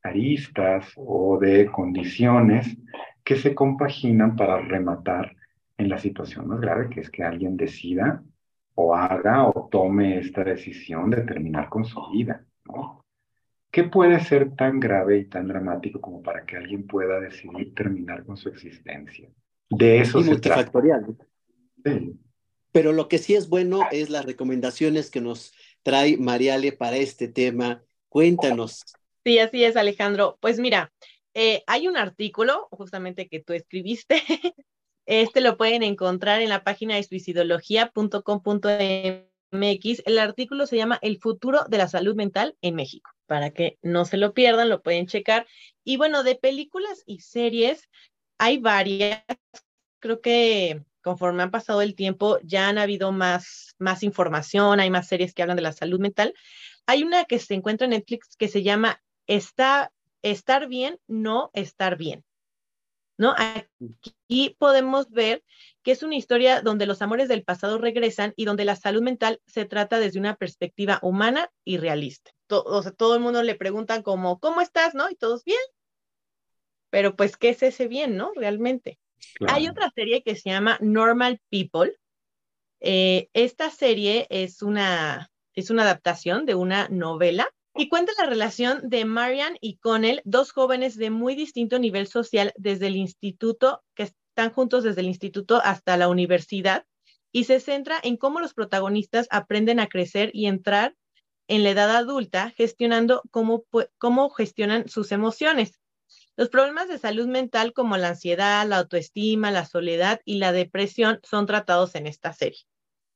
aristas 0.03 0.93
o 0.97 1.39
de 1.39 1.67
condiciones 1.67 2.77
que 3.23 3.37
se 3.37 3.55
compaginan 3.55 4.35
para 4.35 4.61
rematar 4.61 5.37
en 5.77 5.89
la 5.89 5.99
situación 5.99 6.49
más 6.49 6.61
grave, 6.61 6.89
que 6.89 7.01
es 7.01 7.11
que 7.11 7.23
alguien 7.23 7.57
decida 7.57 8.25
o 8.75 8.95
haga 8.95 9.47
o 9.47 9.69
tome 9.71 10.19
esta 10.19 10.43
decisión 10.43 11.11
de 11.11 11.23
terminar 11.23 11.69
con 11.69 11.85
su 11.85 12.01
vida, 12.11 12.45
¿no? 12.65 13.05
¿Qué 13.71 13.85
puede 13.85 14.21
ser 14.21 14.55
tan 14.57 14.81
grave 14.81 15.19
y 15.19 15.25
tan 15.27 15.49
dramático 15.49 16.01
como 16.01 16.23
para 16.23 16.45
que 16.45 16.57
alguien 16.57 16.87
pueda 16.87 17.21
decidir 17.21 17.75
terminar 17.75 18.25
con 18.25 18.37
su 18.37 18.49
existencia? 18.49 19.29
De 19.71 20.01
eso 20.01 20.21
y 20.21 20.25
multifactorial. 20.25 21.17
Sí. 21.85 22.19
Pero 22.73 22.93
lo 22.93 23.09
que 23.09 23.19
sí 23.19 23.35
es 23.35 23.49
bueno 23.49 23.83
es 23.93 24.11
las 24.11 24.25
recomendaciones 24.25 25.11
que 25.11 25.21
nos 25.21 25.53
trae 25.83 26.17
Mariale 26.17 26.73
para 26.73 26.97
este 26.97 27.29
tema. 27.29 27.85
Cuéntanos. 28.09 28.85
Sí, 29.25 29.39
así 29.39 29.65
es, 29.65 29.77
Alejandro. 29.77 30.39
Pues 30.41 30.59
mira, 30.59 30.93
eh, 31.35 31.63
hay 31.67 31.87
un 31.87 31.97
artículo 31.97 32.69
justamente 32.71 33.29
que 33.29 33.41
tú 33.41 33.53
escribiste 33.53 34.23
Este 35.07 35.41
lo 35.41 35.57
pueden 35.57 35.83
encontrar 35.83 36.43
en 36.43 36.49
la 36.49 36.63
página 36.63 36.95
de 36.95 37.03
suicidología.com.mx. 37.03 40.03
El 40.07 40.19
artículo 40.19 40.67
se 40.67 40.77
llama 40.77 40.99
El 41.03 41.19
futuro 41.19 41.65
de 41.69 41.79
la 41.79 41.89
salud 41.89 42.15
mental 42.15 42.57
en 42.63 42.77
México. 42.77 43.11
Para 43.27 43.51
que 43.51 43.79
no 43.83 44.05
se 44.05 44.17
lo 44.17 44.33
pierdan, 44.33 44.69
lo 44.69 44.83
pueden 44.83 45.07
checar. 45.07 45.47
Y 45.85 45.97
bueno, 45.97 46.23
de 46.23 46.37
películas 46.37 47.03
y 47.07 47.21
series 47.21 47.89
hay 48.39 48.59
varias. 48.59 49.25
Creo 49.99 50.21
que 50.21 50.85
conforme 51.03 51.43
han 51.43 51.51
pasado 51.51 51.83
el 51.83 51.95
tiempo 51.95 52.39
ya 52.43 52.69
han 52.69 52.79
habido 52.79 53.13
más, 53.13 53.75
más 53.79 54.03
información, 54.03 54.81
hay 54.81 54.91
más 54.91 55.09
series 55.09 55.35
que 55.35 55.43
hablan 55.43 55.57
de 55.57 55.63
la 55.63 55.73
salud 55.73 56.01
mental. 56.01 56.35
Hay 56.87 57.03
una 57.03 57.25
que 57.25 57.39
se 57.39 57.55
encuentra 57.55 57.85
en 57.85 57.91
Netflix 57.91 58.37
que 58.37 58.49
se 58.49 58.63
llama 58.63 59.03
Está, 59.27 59.93
Estar 60.23 60.69
bien, 60.69 60.99
no 61.09 61.51
estar 61.53 61.97
bien. 61.97 62.25
¿no? 63.23 63.35
Aquí 63.37 64.57
podemos 64.59 65.11
ver 65.11 65.45
que 65.83 65.93
es 65.93 66.03
una 66.03 66.17
historia 66.17 66.61
donde 66.61 66.87
los 66.87 67.03
amores 67.03 67.29
del 67.29 67.45
pasado 67.45 67.79
regresan 67.79 68.33
y 68.37 68.45
donde 68.45 68.65
la 68.65 68.77
salud 68.77 69.03
mental 69.03 69.41
se 69.47 69.65
trata 69.65 69.99
desde 69.99 70.19
una 70.19 70.37
perspectiva 70.37 70.99
humana 71.03 71.51
y 71.65 71.79
realista. 71.79 72.33
Todo, 72.47 72.65
o 72.65 72.83
sea, 72.83 72.93
todo 72.93 73.15
el 73.15 73.21
mundo 73.21 73.43
le 73.43 73.55
preguntan 73.55 74.03
como, 74.03 74.39
¿cómo 74.41 74.61
estás? 74.61 74.95
¿No? 74.95 75.11
Y 75.11 75.15
todos 75.15 75.45
bien. 75.45 75.61
Pero 76.91 77.17
pues, 77.17 77.37
¿qué 77.37 77.51
es 77.51 77.63
ese 77.63 77.89
bien, 77.89 78.17
no? 78.17 78.33
Realmente. 78.35 78.99
Hay 79.49 79.69
otra 79.69 79.91
serie 79.95 80.23
que 80.23 80.37
se 80.37 80.51
llama 80.51 80.79
Normal 80.81 81.41
People. 81.51 81.99
Eh, 82.81 83.29
esta 83.33 83.71
serie 83.71 84.27
es 84.31 84.63
una, 84.63 85.31
es 85.55 85.71
una 85.71 85.83
adaptación 85.83 86.47
de 86.47 86.55
una 86.55 86.89
novela 86.89 87.49
y 87.75 87.89
cuenta 87.89 88.13
la 88.19 88.27
relación 88.27 88.89
de 88.89 89.05
Marian 89.05 89.57
y 89.61 89.79
Connell, 89.79 90.21
dos 90.25 90.53
jóvenes 90.53 90.97
de 90.97 91.11
muy 91.11 91.35
distinto 91.35 91.79
nivel 91.79 92.07
social 92.07 92.53
desde 92.57 92.89
el 92.89 92.97
instituto, 92.97 93.83
que 93.95 94.03
están 94.05 94.51
juntos 94.51 94.85
desde 94.85 95.01
el 95.01 95.07
instituto 95.07 95.61
hasta 95.65 95.97
la 95.97 96.09
universidad, 96.09 96.85
y 97.33 97.45
se 97.45 97.61
centra 97.61 97.99
en 98.03 98.19
cómo 98.19 98.41
los 98.41 98.53
protagonistas 98.53 99.27
aprenden 99.31 99.81
a 99.81 99.87
crecer 99.87 100.31
y 100.35 100.47
entrar 100.47 100.95
en 101.49 101.63
la 101.65 101.71
edad 101.71 101.97
adulta, 101.97 102.51
gestionando 102.51 103.23
cómo, 103.31 103.65
cómo 103.99 104.31
gestionan 104.31 104.89
sus 104.89 105.11
emociones. 105.13 105.81
Los 106.37 106.49
problemas 106.49 106.89
de 106.89 106.99
salud 106.99 107.27
mental 107.27 107.73
como 107.73 107.97
la 107.97 108.09
ansiedad, 108.09 108.67
la 108.67 108.79
autoestima, 108.79 109.51
la 109.51 109.67
soledad 109.67 110.21
y 110.25 110.39
la 110.39 110.53
depresión 110.53 111.21
son 111.23 111.47
tratados 111.47 111.95
en 111.95 112.07
esta 112.07 112.33
serie. 112.33 112.61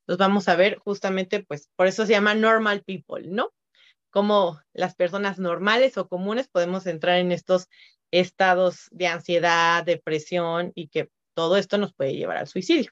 Los 0.07 0.19
vamos 0.19 0.49
a 0.49 0.57
ver 0.57 0.79
justamente, 0.79 1.43
pues, 1.43 1.71
por 1.77 1.87
eso 1.87 2.07
se 2.07 2.13
llama 2.13 2.35
Normal 2.35 2.83
People, 2.85 3.27
¿no? 3.29 3.53
cómo 4.17 4.59
las 4.73 4.95
personas 4.95 5.39
normales 5.39 5.99
o 5.99 6.09
comunes 6.09 6.49
podemos 6.49 6.87
entrar 6.87 7.19
en 7.19 7.33
estos 7.33 7.69
estados 8.11 8.89
de 8.91 9.09
ansiedad, 9.09 9.85
depresión 9.85 10.73
y 10.75 10.89
que 10.89 11.11
todo 11.35 11.59
esto 11.59 11.77
nos 11.77 11.93
puede 11.93 12.15
llevar 12.15 12.39
al 12.39 12.47
suicidio. 12.47 12.91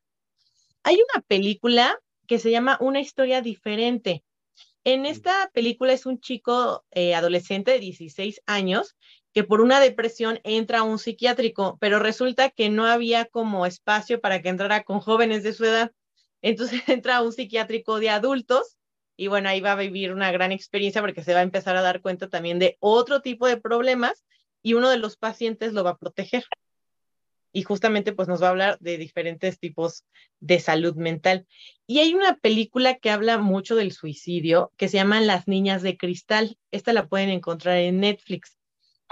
Hay 0.83 0.97
una 0.97 1.22
película 1.22 1.99
que 2.27 2.39
se 2.39 2.51
llama 2.51 2.77
Una 2.79 3.01
historia 3.01 3.41
diferente. 3.41 4.22
En 4.85 5.07
esta 5.07 5.51
película 5.55 5.95
es 5.95 6.05
un 6.05 6.20
chico 6.20 6.85
eh, 6.91 7.14
adolescente 7.14 7.70
de 7.70 7.79
16 7.79 8.43
años 8.45 8.95
que 9.35 9.43
por 9.43 9.61
una 9.61 9.80
depresión 9.80 10.41
entra 10.45 10.78
a 10.78 10.82
un 10.85 11.01
psiquiátrico, 11.01 11.76
pero 11.80 11.99
resulta 11.99 12.51
que 12.51 12.70
no 12.70 12.87
había 12.87 13.24
como 13.24 13.66
espacio 13.66 14.20
para 14.20 14.41
que 14.41 14.49
entrara 14.49 14.85
con 14.85 15.01
jóvenes 15.01 15.43
de 15.43 15.53
su 15.53 15.64
edad. 15.64 15.93
Entonces 16.41 16.82
entra 16.89 17.16
a 17.16 17.22
un 17.22 17.32
psiquiátrico 17.32 17.99
de 17.99 18.11
adultos 18.11 18.78
y 19.16 19.26
bueno, 19.26 19.49
ahí 19.49 19.61
va 19.61 19.72
a 19.72 19.76
vivir 19.76 20.12
una 20.12 20.30
gran 20.30 20.53
experiencia 20.53 21.01
porque 21.01 21.24
se 21.24 21.35
va 21.35 21.41
a 21.41 21.45
empezar 21.45 21.76
a 21.76 21.82
dar 21.82 22.01
cuenta 22.01 22.28
también 22.28 22.61
de 22.61 22.76
otro 22.78 23.22
tipo 23.22 23.49
de 23.49 23.57
problemas 23.57 24.24
y 24.62 24.74
uno 24.74 24.89
de 24.89 24.99
los 24.99 25.16
pacientes 25.16 25.72
lo 25.72 25.82
va 25.82 25.91
a 25.91 25.99
proteger. 25.99 26.45
Y 27.53 27.62
justamente 27.62 28.12
pues 28.12 28.28
nos 28.28 28.41
va 28.43 28.49
a 28.49 28.51
hablar 28.51 28.78
de 28.80 28.99
diferentes 28.99 29.59
tipos 29.59 30.05
de 30.39 30.61
salud 30.61 30.95
mental. 30.95 31.47
Y 31.87 32.01
hay 32.01 32.14
una 32.14 32.37
película 32.37 32.97
que 32.97 33.11
habla 33.11 33.39
mucho 33.39 33.74
del 33.74 33.93
suicidio 33.93 34.72
que 34.76 34.89
se 34.89 34.97
llama 34.97 35.20
Las 35.20 35.49
Niñas 35.49 35.82
de 35.82 35.97
Cristal. 35.97 36.57
Esta 36.70 36.93
la 36.93 37.09
pueden 37.09 37.30
encontrar 37.30 37.78
en 37.78 38.01
Netflix. 38.01 38.59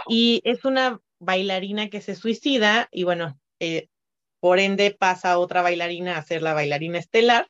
Y 0.09 0.41
es 0.45 0.65
una 0.65 1.01
bailarina 1.19 1.89
que 1.89 2.01
se 2.01 2.15
suicida 2.15 2.89
y 2.91 3.05
bueno, 3.05 3.39
eh, 3.61 3.89
por 4.41 4.59
ende 4.59 4.97
pasa 4.99 5.39
otra 5.39 5.63
bailarina 5.63 6.17
a 6.17 6.23
ser 6.23 6.43
la 6.43 6.55
bailarina 6.55 6.99
estelar 6.99 7.49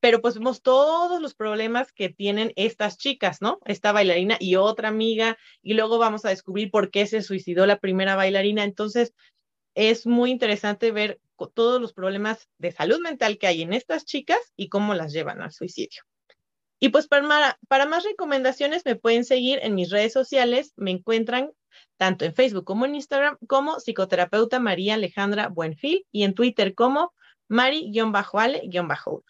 pero 0.00 0.20
pues 0.20 0.34
vemos 0.34 0.62
todos 0.62 1.20
los 1.20 1.34
problemas 1.34 1.92
que 1.92 2.08
tienen 2.08 2.52
estas 2.56 2.96
chicas, 2.96 3.40
¿no? 3.40 3.58
Esta 3.64 3.92
bailarina 3.92 4.36
y 4.38 4.56
otra 4.56 4.88
amiga, 4.88 5.38
y 5.62 5.74
luego 5.74 5.98
vamos 5.98 6.24
a 6.24 6.28
descubrir 6.28 6.70
por 6.70 6.90
qué 6.90 7.06
se 7.06 7.22
suicidó 7.22 7.66
la 7.66 7.78
primera 7.78 8.14
bailarina. 8.14 8.64
Entonces, 8.64 9.14
es 9.74 10.06
muy 10.06 10.30
interesante 10.30 10.92
ver 10.92 11.20
todos 11.54 11.80
los 11.80 11.92
problemas 11.92 12.48
de 12.58 12.72
salud 12.72 13.00
mental 13.00 13.36
que 13.38 13.46
hay 13.46 13.62
en 13.62 13.72
estas 13.72 14.04
chicas 14.04 14.38
y 14.54 14.68
cómo 14.68 14.94
las 14.94 15.12
llevan 15.12 15.42
al 15.42 15.52
suicidio. 15.52 16.02
Y 16.78 16.90
pues 16.90 17.08
para 17.08 17.86
más 17.86 18.04
recomendaciones 18.04 18.84
me 18.84 18.96
pueden 18.96 19.24
seguir 19.24 19.58
en 19.62 19.74
mis 19.74 19.90
redes 19.90 20.12
sociales, 20.12 20.72
me 20.76 20.92
encuentran 20.92 21.50
tanto 21.96 22.24
en 22.24 22.34
Facebook 22.34 22.64
como 22.64 22.84
en 22.84 22.94
Instagram 22.94 23.36
como 23.46 23.78
psicoterapeuta 23.80 24.60
María 24.60 24.94
Alejandra 24.94 25.48
Buenfil 25.48 26.06
y 26.12 26.24
en 26.24 26.34
Twitter 26.34 26.74
como 26.74 27.12
Mari-Ale-1. 27.48 29.22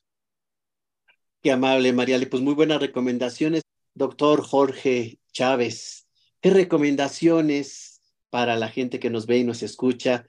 Qué 1.42 1.53
amable, 1.53 1.92
Mariale. 1.92 2.26
Pues 2.26 2.42
muy 2.42 2.55
buenas 2.55 2.80
recomendaciones. 2.80 3.62
Doctor 3.94 4.42
Jorge 4.42 5.18
Chávez, 5.32 6.09
¿qué 6.40 6.51
recomendaciones 6.51 8.01
para 8.30 8.57
la 8.57 8.68
gente 8.68 8.99
que 8.99 9.11
nos 9.11 9.26
ve 9.26 9.38
y 9.38 9.44
nos 9.44 9.62
escucha 9.62 10.26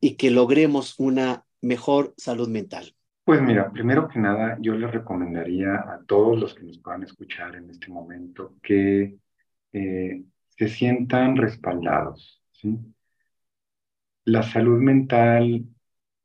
y 0.00 0.16
que 0.16 0.30
logremos 0.30 0.94
una 0.98 1.44
mejor 1.60 2.14
salud 2.16 2.48
mental? 2.48 2.94
Pues 3.24 3.40
mira, 3.40 3.70
primero 3.72 4.06
que 4.06 4.18
nada, 4.18 4.58
yo 4.60 4.74
les 4.74 4.90
recomendaría 4.90 5.76
a 5.76 6.02
todos 6.06 6.38
los 6.38 6.54
que 6.54 6.64
nos 6.64 6.78
puedan 6.78 7.04
escuchar 7.04 7.56
en 7.56 7.70
este 7.70 7.88
momento 7.90 8.56
que 8.62 9.16
eh, 9.72 10.22
se 10.56 10.68
sientan 10.68 11.36
respaldados. 11.36 12.42
¿sí? 12.52 12.78
La 14.24 14.42
salud 14.42 14.80
mental 14.80 15.64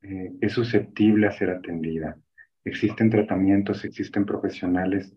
eh, 0.02 0.32
es 0.40 0.52
susceptible 0.52 1.26
a 1.26 1.32
ser 1.32 1.50
atendida 1.50 2.16
existen 2.64 3.10
tratamientos, 3.10 3.84
existen 3.84 4.24
profesionales, 4.24 5.14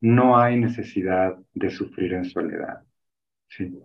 no 0.00 0.38
hay 0.38 0.58
necesidad 0.58 1.36
de 1.54 1.70
sufrir 1.70 2.14
en 2.14 2.24
soledad. 2.24 2.82
¿sí? 3.48 3.78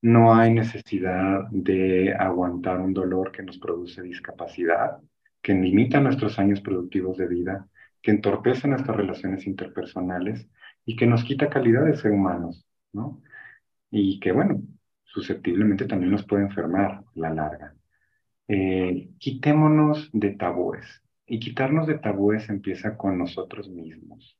No 0.00 0.34
hay 0.34 0.52
necesidad 0.52 1.48
de 1.50 2.14
aguantar 2.14 2.80
un 2.80 2.94
dolor 2.94 3.32
que 3.32 3.42
nos 3.42 3.58
produce 3.58 4.02
discapacidad, 4.02 4.98
que 5.42 5.54
limita 5.54 6.00
nuestros 6.00 6.38
años 6.38 6.60
productivos 6.60 7.18
de 7.18 7.26
vida, 7.26 7.68
que 8.00 8.12
entorpece 8.12 8.68
nuestras 8.68 8.96
relaciones 8.96 9.46
interpersonales 9.46 10.48
y 10.84 10.96
que 10.96 11.06
nos 11.06 11.24
quita 11.24 11.50
calidad 11.50 11.84
de 11.84 11.96
ser 11.96 12.12
humanos, 12.12 12.64
¿no? 12.92 13.20
Y 13.90 14.20
que, 14.20 14.32
bueno, 14.32 14.62
susceptiblemente 15.04 15.86
también 15.86 16.12
nos 16.12 16.26
puede 16.26 16.42
enfermar 16.42 17.02
la 17.14 17.30
larga. 17.30 17.74
Eh, 18.46 19.10
quitémonos 19.18 20.10
de 20.12 20.30
tabúes. 20.32 21.02
Y 21.26 21.38
quitarnos 21.40 21.86
de 21.86 21.98
tabúes 21.98 22.48
empieza 22.48 22.96
con 22.96 23.18
nosotros 23.18 23.68
mismos. 23.68 24.38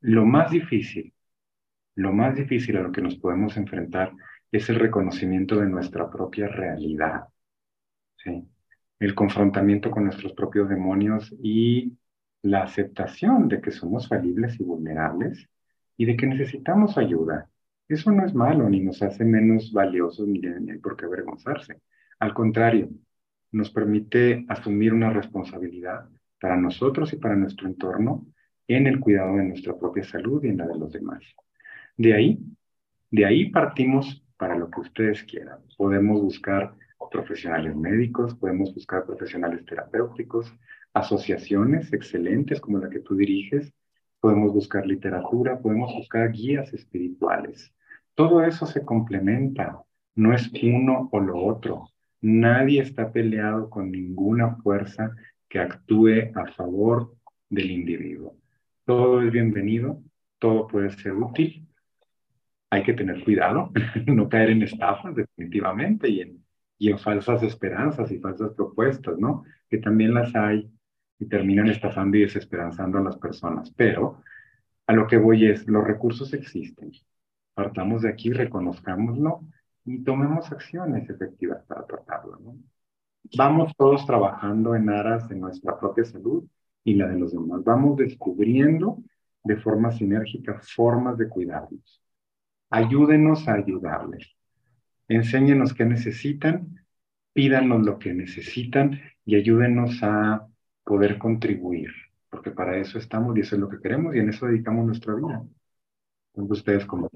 Lo 0.00 0.26
más 0.26 0.50
difícil, 0.50 1.14
lo 1.94 2.12
más 2.12 2.34
difícil 2.34 2.76
a 2.76 2.82
lo 2.82 2.92
que 2.92 3.00
nos 3.00 3.16
podemos 3.16 3.56
enfrentar 3.56 4.12
es 4.50 4.68
el 4.68 4.76
reconocimiento 4.76 5.58
de 5.58 5.66
nuestra 5.66 6.10
propia 6.10 6.48
realidad. 6.48 7.28
El 8.98 9.14
confrontamiento 9.14 9.90
con 9.90 10.04
nuestros 10.04 10.32
propios 10.32 10.68
demonios 10.68 11.34
y 11.42 11.96
la 12.42 12.62
aceptación 12.62 13.48
de 13.48 13.60
que 13.60 13.70
somos 13.70 14.08
falibles 14.08 14.58
y 14.60 14.64
vulnerables 14.64 15.48
y 15.96 16.04
de 16.04 16.16
que 16.16 16.26
necesitamos 16.26 16.98
ayuda. 16.98 17.48
Eso 17.88 18.10
no 18.10 18.24
es 18.24 18.34
malo 18.34 18.68
ni 18.68 18.80
nos 18.80 19.02
hace 19.02 19.24
menos 19.24 19.72
valiosos 19.72 20.26
ni, 20.26 20.40
hay 20.46 20.78
por 20.78 20.96
qué 20.96 21.06
avergonzarse. 21.06 21.80
Al 22.18 22.32
contrario, 22.32 22.88
nos 23.52 23.70
permite 23.70 24.44
asumir 24.48 24.94
una 24.94 25.10
responsabilidad 25.10 26.08
para 26.40 26.56
nosotros 26.56 27.12
y 27.12 27.16
para 27.16 27.36
nuestro 27.36 27.68
entorno 27.68 28.26
en 28.66 28.86
el 28.86 29.00
cuidado 29.00 29.36
de 29.36 29.44
nuestra 29.44 29.76
propia 29.78 30.04
salud 30.04 30.42
y 30.44 30.48
en 30.48 30.58
la 30.58 30.66
de 30.66 30.78
los 30.78 30.92
demás. 30.92 31.22
De 31.96 32.14
ahí, 32.14 32.38
de 33.10 33.24
ahí 33.24 33.50
partimos 33.50 34.24
para 34.36 34.56
lo 34.56 34.70
que 34.70 34.80
ustedes 34.80 35.22
quieran. 35.24 35.60
Podemos 35.76 36.20
buscar 36.20 36.74
profesionales 37.10 37.76
médicos, 37.76 38.34
podemos 38.34 38.74
buscar 38.74 39.06
profesionales 39.06 39.64
terapéuticos, 39.64 40.52
asociaciones 40.92 41.92
excelentes 41.92 42.60
como 42.60 42.78
la 42.78 42.90
que 42.90 43.00
tú 43.00 43.14
diriges, 43.14 43.72
podemos 44.24 44.54
buscar 44.54 44.86
literatura, 44.86 45.60
podemos 45.60 45.92
buscar 45.92 46.32
guías 46.32 46.72
espirituales. 46.72 47.74
Todo 48.14 48.42
eso 48.42 48.64
se 48.64 48.82
complementa, 48.82 49.82
no 50.14 50.32
es 50.32 50.50
uno 50.62 51.10
o 51.12 51.20
lo 51.20 51.44
otro. 51.44 51.90
Nadie 52.22 52.80
está 52.80 53.12
peleado 53.12 53.68
con 53.68 53.90
ninguna 53.90 54.56
fuerza 54.62 55.14
que 55.46 55.58
actúe 55.58 56.32
a 56.34 56.46
favor 56.46 57.14
del 57.50 57.70
individuo. 57.70 58.38
Todo 58.86 59.20
es 59.20 59.30
bienvenido, 59.30 60.00
todo 60.38 60.68
puede 60.68 60.88
ser 60.88 61.12
útil. 61.12 61.68
Hay 62.70 62.82
que 62.82 62.94
tener 62.94 63.22
cuidado, 63.24 63.72
no 64.06 64.30
caer 64.30 64.48
en 64.48 64.62
estafas 64.62 65.14
definitivamente 65.14 66.08
y 66.08 66.22
en, 66.22 66.42
y 66.78 66.88
en 66.88 66.98
falsas 66.98 67.42
esperanzas 67.42 68.10
y 68.10 68.20
falsas 68.20 68.52
propuestas, 68.54 69.18
¿no? 69.18 69.44
Que 69.68 69.76
también 69.76 70.14
las 70.14 70.34
hay 70.34 70.73
y 71.24 71.28
terminan 71.28 71.68
estafando 71.68 72.18
y 72.18 72.22
desesperanzando 72.22 72.98
a 72.98 73.02
las 73.02 73.16
personas. 73.16 73.70
Pero 73.70 74.22
a 74.86 74.92
lo 74.92 75.06
que 75.06 75.16
voy 75.16 75.46
es, 75.46 75.66
los 75.66 75.82
recursos 75.82 76.34
existen. 76.34 76.92
Partamos 77.54 78.02
de 78.02 78.10
aquí, 78.10 78.30
reconozcámoslo 78.30 79.40
y 79.86 80.04
tomemos 80.04 80.52
acciones 80.52 81.08
efectivas 81.08 81.64
para 81.64 81.86
tratarlo. 81.86 82.38
¿no? 82.40 82.56
Vamos 83.36 83.72
todos 83.76 84.04
trabajando 84.06 84.74
en 84.74 84.90
aras 84.90 85.28
de 85.28 85.36
nuestra 85.36 85.78
propia 85.78 86.04
salud 86.04 86.44
y 86.84 86.94
la 86.94 87.08
de 87.08 87.18
los 87.18 87.32
demás. 87.32 87.64
Vamos 87.64 87.96
descubriendo 87.96 88.98
de 89.42 89.56
forma 89.56 89.90
sinérgica 89.90 90.60
formas 90.60 91.16
de 91.16 91.28
cuidarnos. 91.28 92.02
Ayúdenos 92.68 93.48
a 93.48 93.54
ayudarles. 93.54 94.28
Enséñenos 95.08 95.72
qué 95.72 95.86
necesitan, 95.86 96.84
pídanos 97.32 97.84
lo 97.84 97.98
que 97.98 98.12
necesitan 98.12 99.00
y 99.24 99.36
ayúdenos 99.36 100.02
a 100.02 100.46
poder 100.84 101.18
contribuir, 101.18 101.90
porque 102.30 102.50
para 102.50 102.76
eso 102.78 102.98
estamos 102.98 103.36
y 103.36 103.40
eso 103.40 103.56
es 103.56 103.60
lo 103.60 103.68
que 103.68 103.80
queremos 103.80 104.14
y 104.14 104.18
en 104.18 104.28
eso 104.28 104.46
dedicamos 104.46 104.86
nuestra 104.86 105.14
vida. 105.14 105.44
ustedes 106.34 106.84
como 106.86 107.08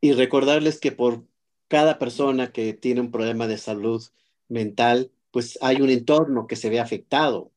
Y 0.00 0.12
recordarles 0.12 0.80
que 0.80 0.92
por 0.92 1.24
cada 1.68 1.98
persona 1.98 2.52
que 2.52 2.72
tiene 2.72 3.00
un 3.00 3.10
problema 3.10 3.46
de 3.46 3.58
salud 3.58 4.02
mental, 4.48 5.12
pues 5.30 5.58
hay 5.62 5.80
un 5.82 5.90
entorno 5.90 6.46
que 6.46 6.56
se 6.56 6.70
ve 6.70 6.80
afectado. 6.80 7.52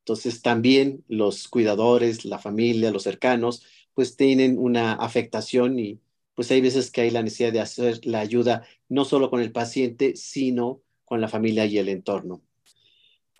Entonces 0.00 0.42
también 0.42 1.04
los 1.08 1.48
cuidadores, 1.48 2.24
la 2.24 2.38
familia, 2.38 2.90
los 2.90 3.04
cercanos, 3.04 3.64
pues 3.94 4.16
tienen 4.16 4.58
una 4.58 4.94
afectación 4.94 5.78
y 5.78 6.00
pues 6.34 6.50
hay 6.50 6.60
veces 6.60 6.90
que 6.90 7.02
hay 7.02 7.10
la 7.10 7.22
necesidad 7.22 7.52
de 7.52 7.60
hacer 7.60 8.00
la 8.06 8.20
ayuda 8.20 8.64
no 8.88 9.04
solo 9.04 9.30
con 9.30 9.40
el 9.40 9.52
paciente, 9.52 10.16
sino 10.16 10.82
con 11.04 11.20
la 11.20 11.28
familia 11.28 11.66
y 11.66 11.78
el 11.78 11.88
entorno. 11.88 12.42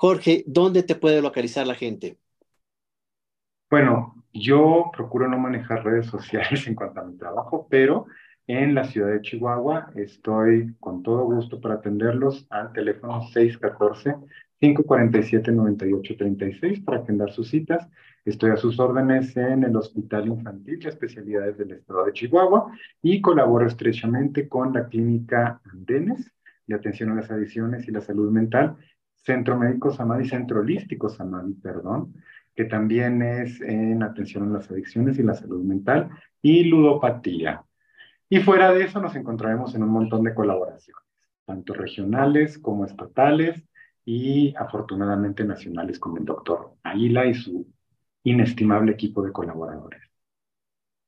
Jorge, 0.02 0.42
¿dónde 0.48 0.82
te 0.82 0.96
puede 0.96 1.22
localizar 1.22 1.64
la 1.64 1.76
gente? 1.76 2.18
Bueno, 3.70 4.24
yo 4.32 4.90
procuro 4.92 5.28
no 5.28 5.38
manejar 5.38 5.84
redes 5.84 6.06
sociales 6.10 6.66
en 6.66 6.74
cuanto 6.74 7.00
a 7.00 7.04
mi 7.04 7.16
trabajo, 7.16 7.68
pero 7.70 8.06
en 8.48 8.74
la 8.74 8.82
ciudad 8.82 9.12
de 9.12 9.20
Chihuahua. 9.20 9.92
Estoy 9.94 10.74
con 10.80 11.04
todo 11.04 11.26
gusto 11.26 11.60
para 11.60 11.74
atenderlos 11.74 12.48
al 12.50 12.72
teléfono 12.72 13.20
614-547-9836 14.60 16.84
para 16.84 16.98
agendar 16.98 17.30
sus 17.30 17.50
citas. 17.50 17.88
Estoy 18.24 18.50
a 18.50 18.56
sus 18.56 18.80
órdenes 18.80 19.36
en 19.36 19.62
el 19.62 19.76
Hospital 19.76 20.26
Infantil 20.26 20.80
de 20.80 20.88
Especialidades 20.88 21.56
del 21.58 21.70
Estado 21.70 22.06
de 22.06 22.12
Chihuahua 22.12 22.72
y 23.02 23.20
colaboro 23.20 23.68
estrechamente 23.68 24.48
con 24.48 24.72
la 24.72 24.88
Clínica 24.88 25.60
Andenes 25.72 26.28
de 26.66 26.74
Atención 26.74 27.10
a 27.10 27.14
las 27.14 27.30
Adicciones 27.30 27.86
y 27.86 27.92
la 27.92 28.00
Salud 28.00 28.30
Mental, 28.30 28.76
Centro 29.22 29.58
Médico 29.58 29.92
Samadi, 29.92 30.28
Centro 30.28 30.60
Holístico 30.60 31.08
Samadi, 31.08 31.54
perdón, 31.54 32.14
que 32.54 32.64
también 32.64 33.22
es 33.22 33.60
en 33.60 34.02
atención 34.02 34.50
a 34.50 34.58
las 34.58 34.70
adicciones 34.70 35.18
y 35.18 35.22
la 35.22 35.34
salud 35.34 35.62
mental 35.62 36.10
y 36.42 36.64
ludopatía. 36.64 37.64
Y 38.28 38.40
fuera 38.40 38.72
de 38.72 38.84
eso 38.84 39.00
nos 39.00 39.14
encontraremos 39.14 39.74
en 39.74 39.82
un 39.82 39.90
montón 39.90 40.24
de 40.24 40.34
colaboraciones, 40.34 41.02
tanto 41.44 41.74
regionales 41.74 42.58
como 42.58 42.84
estatales 42.84 43.62
y 44.04 44.54
afortunadamente 44.56 45.44
nacionales 45.44 45.98
con 45.98 46.16
el 46.16 46.24
doctor 46.24 46.74
Aguila 46.82 47.26
y 47.26 47.34
su 47.34 47.66
inestimable 48.24 48.92
equipo 48.92 49.22
de 49.22 49.32
colaboradores. 49.32 50.02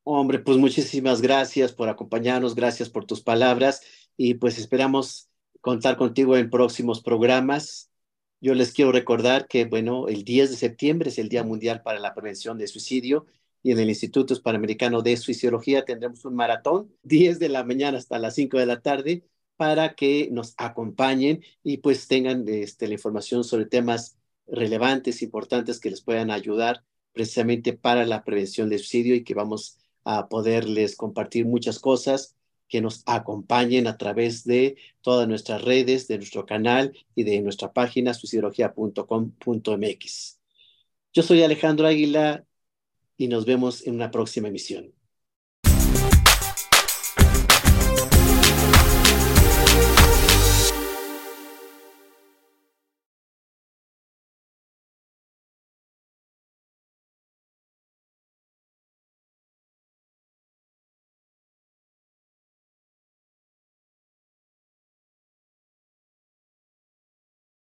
Hombre, 0.06 0.38
pues 0.38 0.58
muchísimas 0.58 1.22
gracias 1.22 1.72
por 1.72 1.88
acompañarnos, 1.88 2.54
gracias 2.54 2.90
por 2.90 3.06
tus 3.06 3.22
palabras 3.22 3.82
y 4.18 4.34
pues 4.34 4.58
esperamos 4.58 5.30
contar 5.62 5.96
contigo 5.96 6.36
en 6.36 6.50
próximos 6.50 7.02
programas. 7.02 7.90
Yo 8.44 8.52
les 8.52 8.72
quiero 8.74 8.92
recordar 8.92 9.48
que, 9.48 9.64
bueno, 9.64 10.06
el 10.06 10.22
10 10.22 10.50
de 10.50 10.56
septiembre 10.58 11.08
es 11.08 11.16
el 11.16 11.30
Día 11.30 11.42
Mundial 11.42 11.80
para 11.80 11.98
la 11.98 12.12
Prevención 12.12 12.58
de 12.58 12.66
Suicidio 12.66 13.24
y 13.62 13.72
en 13.72 13.78
el 13.78 13.88
Instituto 13.88 14.38
Panamericano 14.42 15.00
de 15.00 15.16
Suicidología 15.16 15.86
tendremos 15.86 16.26
un 16.26 16.34
maratón, 16.34 16.94
10 17.04 17.38
de 17.38 17.48
la 17.48 17.64
mañana 17.64 17.96
hasta 17.96 18.18
las 18.18 18.34
5 18.34 18.58
de 18.58 18.66
la 18.66 18.82
tarde, 18.82 19.24
para 19.56 19.94
que 19.94 20.28
nos 20.30 20.52
acompañen 20.58 21.42
y 21.62 21.78
pues 21.78 22.06
tengan 22.06 22.46
este, 22.46 22.86
la 22.86 22.92
información 22.92 23.44
sobre 23.44 23.64
temas 23.64 24.18
relevantes, 24.46 25.22
importantes 25.22 25.80
que 25.80 25.88
les 25.88 26.02
puedan 26.02 26.30
ayudar 26.30 26.84
precisamente 27.14 27.72
para 27.72 28.04
la 28.04 28.24
prevención 28.24 28.68
de 28.68 28.76
suicidio 28.76 29.14
y 29.14 29.24
que 29.24 29.32
vamos 29.32 29.78
a 30.04 30.28
poderles 30.28 30.96
compartir 30.96 31.46
muchas 31.46 31.78
cosas 31.78 32.36
que 32.68 32.80
nos 32.80 33.02
acompañen 33.06 33.86
a 33.86 33.96
través 33.96 34.44
de 34.44 34.76
todas 35.02 35.28
nuestras 35.28 35.62
redes, 35.62 36.08
de 36.08 36.18
nuestro 36.18 36.44
canal 36.46 36.92
y 37.14 37.22
de 37.24 37.40
nuestra 37.40 37.72
página 37.72 38.14
suicidología.com.mx. 38.14 40.40
Yo 41.12 41.22
soy 41.22 41.42
Alejandro 41.42 41.86
Águila 41.86 42.44
y 43.16 43.28
nos 43.28 43.46
vemos 43.46 43.86
en 43.86 43.94
una 43.94 44.10
próxima 44.10 44.48
emisión. 44.48 44.92